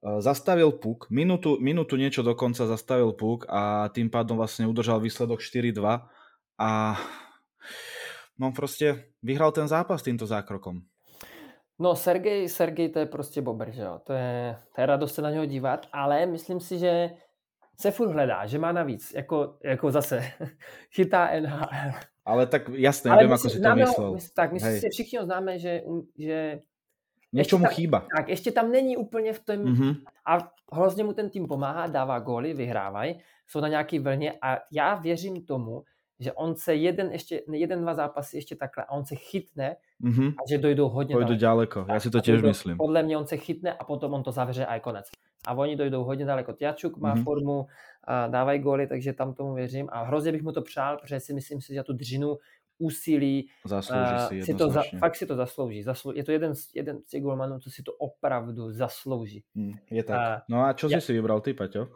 Zastavil 0.00 0.72
puk, 0.80 1.12
minútu, 1.12 1.60
minútu 1.60 2.00
niečo 2.00 2.24
dokonca 2.24 2.64
zastavil 2.64 3.12
puk 3.12 3.44
a 3.52 3.92
tým 3.92 4.08
pádom 4.08 4.40
vlastne 4.40 4.64
udržal 4.64 4.96
výsledok 4.96 5.44
4-2 5.44 5.76
a 6.56 6.70
no 8.40 8.48
proste 8.56 9.12
vyhral 9.20 9.52
ten 9.52 9.68
zápas 9.68 10.00
týmto 10.00 10.24
zákrokom. 10.24 10.80
No 11.80 11.96
Sergej, 11.96 12.48
Sergej 12.48 12.88
to 12.88 12.98
je 12.98 13.06
prostě 13.06 13.40
bobr, 13.42 13.70
že 13.70 13.82
jo? 13.82 14.00
To 14.04 14.12
je, 14.12 14.56
to 14.74 14.80
je 14.80 14.86
radost 14.86 15.14
se 15.14 15.22
na 15.22 15.30
něho 15.30 15.44
dívat, 15.44 15.86
ale 15.92 16.26
myslím 16.26 16.60
si, 16.60 16.78
že 16.78 17.10
se 17.80 17.90
furt 17.90 18.12
hledá, 18.12 18.46
že 18.46 18.58
má 18.58 18.72
navíc, 18.72 19.12
jako, 19.16 19.56
jako 19.64 19.90
zase 19.90 20.32
chytá 20.94 21.28
NHL. 21.40 21.92
Ale 22.24 22.46
tak 22.46 22.68
jasné, 22.68 23.10
ale 23.10 23.24
vím, 23.24 23.32
ako 23.32 23.48
si 23.48 23.60
to 23.60 23.74
myslel. 23.74 24.12
My, 24.12 24.20
tak, 24.34 24.52
my 24.52 24.60
si 24.60 24.88
všichni 24.92 25.18
známe, 25.24 25.58
že, 25.58 25.82
že 26.18 26.60
Něco 27.32 27.58
mu 27.58 27.64
chýba. 27.64 28.06
Tak, 28.16 28.28
ještě 28.28 28.52
tam 28.52 28.70
není 28.70 28.96
úplně 28.96 29.32
v 29.32 29.44
tom, 29.44 29.56
mm-hmm. 29.56 29.96
a 30.26 30.38
hrozně 30.72 31.04
mu 31.04 31.12
ten 31.12 31.30
tým 31.30 31.46
pomáhá, 31.46 31.86
dává 31.86 32.18
góly, 32.18 32.54
vyhrávají, 32.54 33.18
jsou 33.46 33.60
na 33.60 33.68
nějaký 33.68 33.98
vlně 33.98 34.32
a 34.42 34.58
já 34.72 34.94
věřím 34.94 35.44
tomu, 35.46 35.82
že 36.20 36.32
on 36.32 36.54
se 36.56 36.74
jeden, 36.74 37.12
ještě, 37.12 37.42
jeden, 37.52 37.82
dva 37.82 37.94
zápasy 37.94 38.36
ještě 38.36 38.56
takhle 38.56 38.84
a 38.84 38.92
on 38.92 39.04
se 39.04 39.14
chytne 39.14 39.76
mm-hmm. 40.02 40.28
a 40.28 40.42
že 40.50 40.58
dojdou 40.58 40.88
hodně 40.88 41.14
Pojdu 41.14 41.36
daleko. 41.36 41.86
Já 41.88 42.00
si 42.00 42.10
to 42.10 42.20
těž 42.20 42.42
myslím. 42.42 42.76
Podle 42.76 43.02
mě 43.02 43.16
on 43.16 43.26
se 43.26 43.36
chytne 43.36 43.72
a 43.72 43.84
potom 43.84 44.14
on 44.14 44.22
to 44.22 44.32
zavře 44.32 44.66
a 44.66 44.74
je 44.74 44.80
konec. 44.80 45.06
A 45.46 45.54
oni 45.54 45.76
dojdou 45.76 46.04
hodně 46.04 46.24
daleko. 46.24 46.52
Tjačuk 46.52 46.96
má 46.96 47.14
mm-hmm. 47.14 47.24
formu, 47.24 47.66
a 48.04 48.26
dávají 48.26 48.60
góly, 48.60 48.86
takže 48.86 49.12
tam 49.12 49.34
tomu 49.34 49.54
věřím 49.54 49.88
a 49.92 50.02
hrozně 50.02 50.32
bych 50.32 50.42
mu 50.42 50.52
to 50.52 50.62
přál, 50.62 50.98
protože 50.98 51.20
si 51.20 51.34
myslím 51.34 51.60
si, 51.60 51.74
že 51.74 51.82
tu 51.82 51.92
dřinu 51.92 52.36
úsilí. 52.80 53.48
Zaslouží 53.64 54.40
si, 54.40 54.42
si 54.42 54.54
to 54.54 54.68
za, 54.68 54.82
Fakt 54.98 55.16
si 55.16 55.26
to 55.26 55.36
zaslouží. 55.36 55.82
Zaslou, 55.82 56.12
je 56.12 56.24
to 56.24 56.32
jeden 56.32 56.52
jeden 56.74 56.98
z 57.06 57.08
těch 57.08 57.22
golmanů, 57.22 57.58
co 57.58 57.70
si 57.70 57.82
to 57.82 57.92
opravdu 57.92 58.72
zaslouží. 58.72 59.44
Hmm, 59.54 59.72
je 59.90 60.02
tak. 60.02 60.18
A, 60.18 60.42
no 60.48 60.64
a 60.64 60.72
čo 60.72 60.88
ja, 60.88 61.00
si 61.00 61.12
vybral 61.12 61.40
ty, 61.40 61.54
Paťo? 61.54 61.88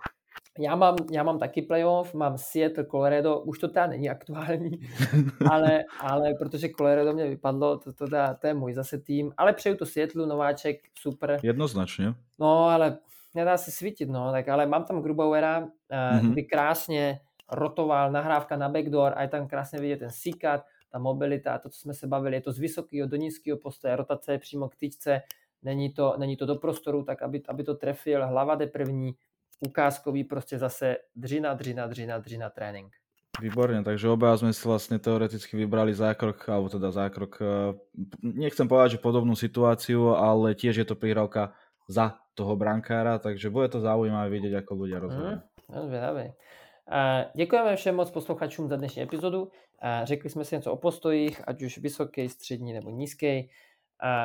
Já 0.58 0.76
mám, 0.76 0.96
já 1.12 1.22
mám 1.22 1.38
taky 1.38 1.62
playoff, 1.62 2.14
mám 2.14 2.38
Seattle, 2.38 2.86
Colorado, 2.86 3.40
už 3.40 3.58
to 3.58 3.68
teda 3.68 3.86
není 3.86 4.10
aktuální, 4.10 4.70
ale, 5.50 5.84
ale 6.00 6.34
protože 6.38 6.68
Colorado 6.68 7.12
mě 7.12 7.28
vypadlo, 7.28 7.78
to, 7.78 7.92
to, 7.92 8.06
to, 8.06 8.16
to 8.40 8.46
je 8.46 8.54
můj 8.54 8.72
zase 8.72 8.98
tým, 8.98 9.32
ale 9.36 9.52
přeju 9.52 9.76
to 9.76 9.86
Seattle, 9.86 10.26
nováček, 10.26 10.76
super. 10.94 11.40
Jednoznačně. 11.42 12.14
No, 12.38 12.64
ale 12.64 12.98
nedá 13.34 13.56
se 13.56 13.70
svítit, 13.70 14.08
no, 14.08 14.32
tak 14.32 14.48
ale 14.48 14.66
mám 14.66 14.84
tam 14.84 15.02
Grubauera, 15.02 15.66
mm-hmm. 15.90 16.32
kdy 16.32 16.42
krásně 16.42 17.20
rotoval, 17.52 18.12
nahrávka 18.12 18.56
na 18.56 18.68
backdoor 18.68 19.12
a 19.16 19.22
je 19.22 19.28
tam 19.28 19.48
krásně 19.48 19.78
vidět 19.78 19.96
ten 19.96 20.10
síkat, 20.10 20.64
ta 20.94 21.02
mobilita, 21.02 21.58
to, 21.58 21.68
co 21.68 21.78
jsme 21.80 21.94
se 21.94 22.06
bavili, 22.06 22.36
je 22.36 22.40
to 22.40 22.52
z 22.52 22.58
vysokého 22.58 23.08
do 23.10 23.16
nízkého 23.16 23.58
postoje, 23.58 23.96
rotace 23.96 24.32
je 24.32 24.38
přímo 24.38 24.68
k 24.68 24.76
tyčce, 24.76 25.22
není 25.62 25.90
to, 25.90 26.14
není 26.18 26.36
to 26.36 26.46
do 26.46 26.54
prostoru, 26.54 27.02
tak 27.02 27.22
aby, 27.22 27.42
aby 27.48 27.62
to 27.64 27.74
trefil, 27.74 28.26
hlava 28.26 28.54
jde 28.54 28.66
první, 28.66 29.14
ukázkový 29.66 30.24
prostě 30.24 30.58
zase 30.58 30.96
dřina, 31.16 31.54
dřina, 31.54 31.86
dřina, 31.86 32.18
dřina 32.18 32.50
trénink. 32.50 32.94
Výborně, 33.40 33.82
takže 33.82 34.08
oba 34.08 34.36
jsme 34.36 34.52
si 34.52 34.68
vlastně 34.68 34.98
teoreticky 34.98 35.56
vybrali 35.56 35.94
zákrok, 35.94 36.48
alebo 36.48 36.68
teda 36.68 36.90
zákrok, 36.90 37.42
eh, 37.42 37.74
nechcem 38.22 38.68
povedať, 38.68 38.90
že 38.90 39.02
podobnou 39.02 39.34
situaci, 39.34 39.98
ale 39.98 40.54
tiež 40.54 40.76
je 40.78 40.86
to 40.86 40.94
prihrávka 40.94 41.58
za 41.90 42.14
toho 42.38 42.54
brankára, 42.54 43.18
takže 43.18 43.50
bude 43.50 43.68
to 43.68 43.82
zaujímavé 43.82 44.30
vidět, 44.30 44.54
ako 44.62 44.86
ľudia 44.86 45.02
rozhodujú. 45.02 45.42
Mm, 45.42 45.42
Děkujeme 47.36 47.76
všem 47.76 47.96
moc 47.96 48.10
posluchačům 48.10 48.68
za 48.68 48.76
dnešní 48.76 49.02
epizodu. 49.02 49.50
Řekli 50.04 50.30
jsme 50.30 50.44
si 50.44 50.56
něco 50.56 50.72
o 50.72 50.76
postojích, 50.76 51.48
ať 51.48 51.62
už 51.62 51.78
vysoký, 51.78 52.28
střední 52.28 52.72
nebo 52.72 52.90
nízký. 52.90 53.50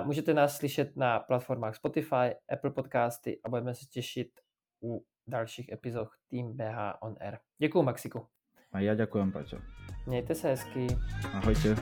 Můžete 0.04 0.34
nás 0.34 0.58
slyšet 0.58 0.98
na 0.98 1.20
platformách 1.20 1.76
Spotify, 1.76 2.36
Apple 2.54 2.72
Podcasty 2.72 3.40
a 3.44 3.50
budeme 3.50 3.74
se 3.74 3.86
těšit 3.86 4.28
u 4.84 5.06
dalších 5.28 5.72
epizod 5.72 6.08
Team 6.32 6.54
BH 6.54 6.98
On 7.02 7.16
Air. 7.20 7.38
Děkuji 7.58 7.84
Maxiku. 7.84 8.28
A 8.72 8.80
já 8.80 8.96
děkuji, 8.96 9.32
Paťo. 9.32 9.58
Mějte 10.08 10.36
se 10.36 10.48
hezky. 10.48 10.88
Ahojte. 11.34 11.76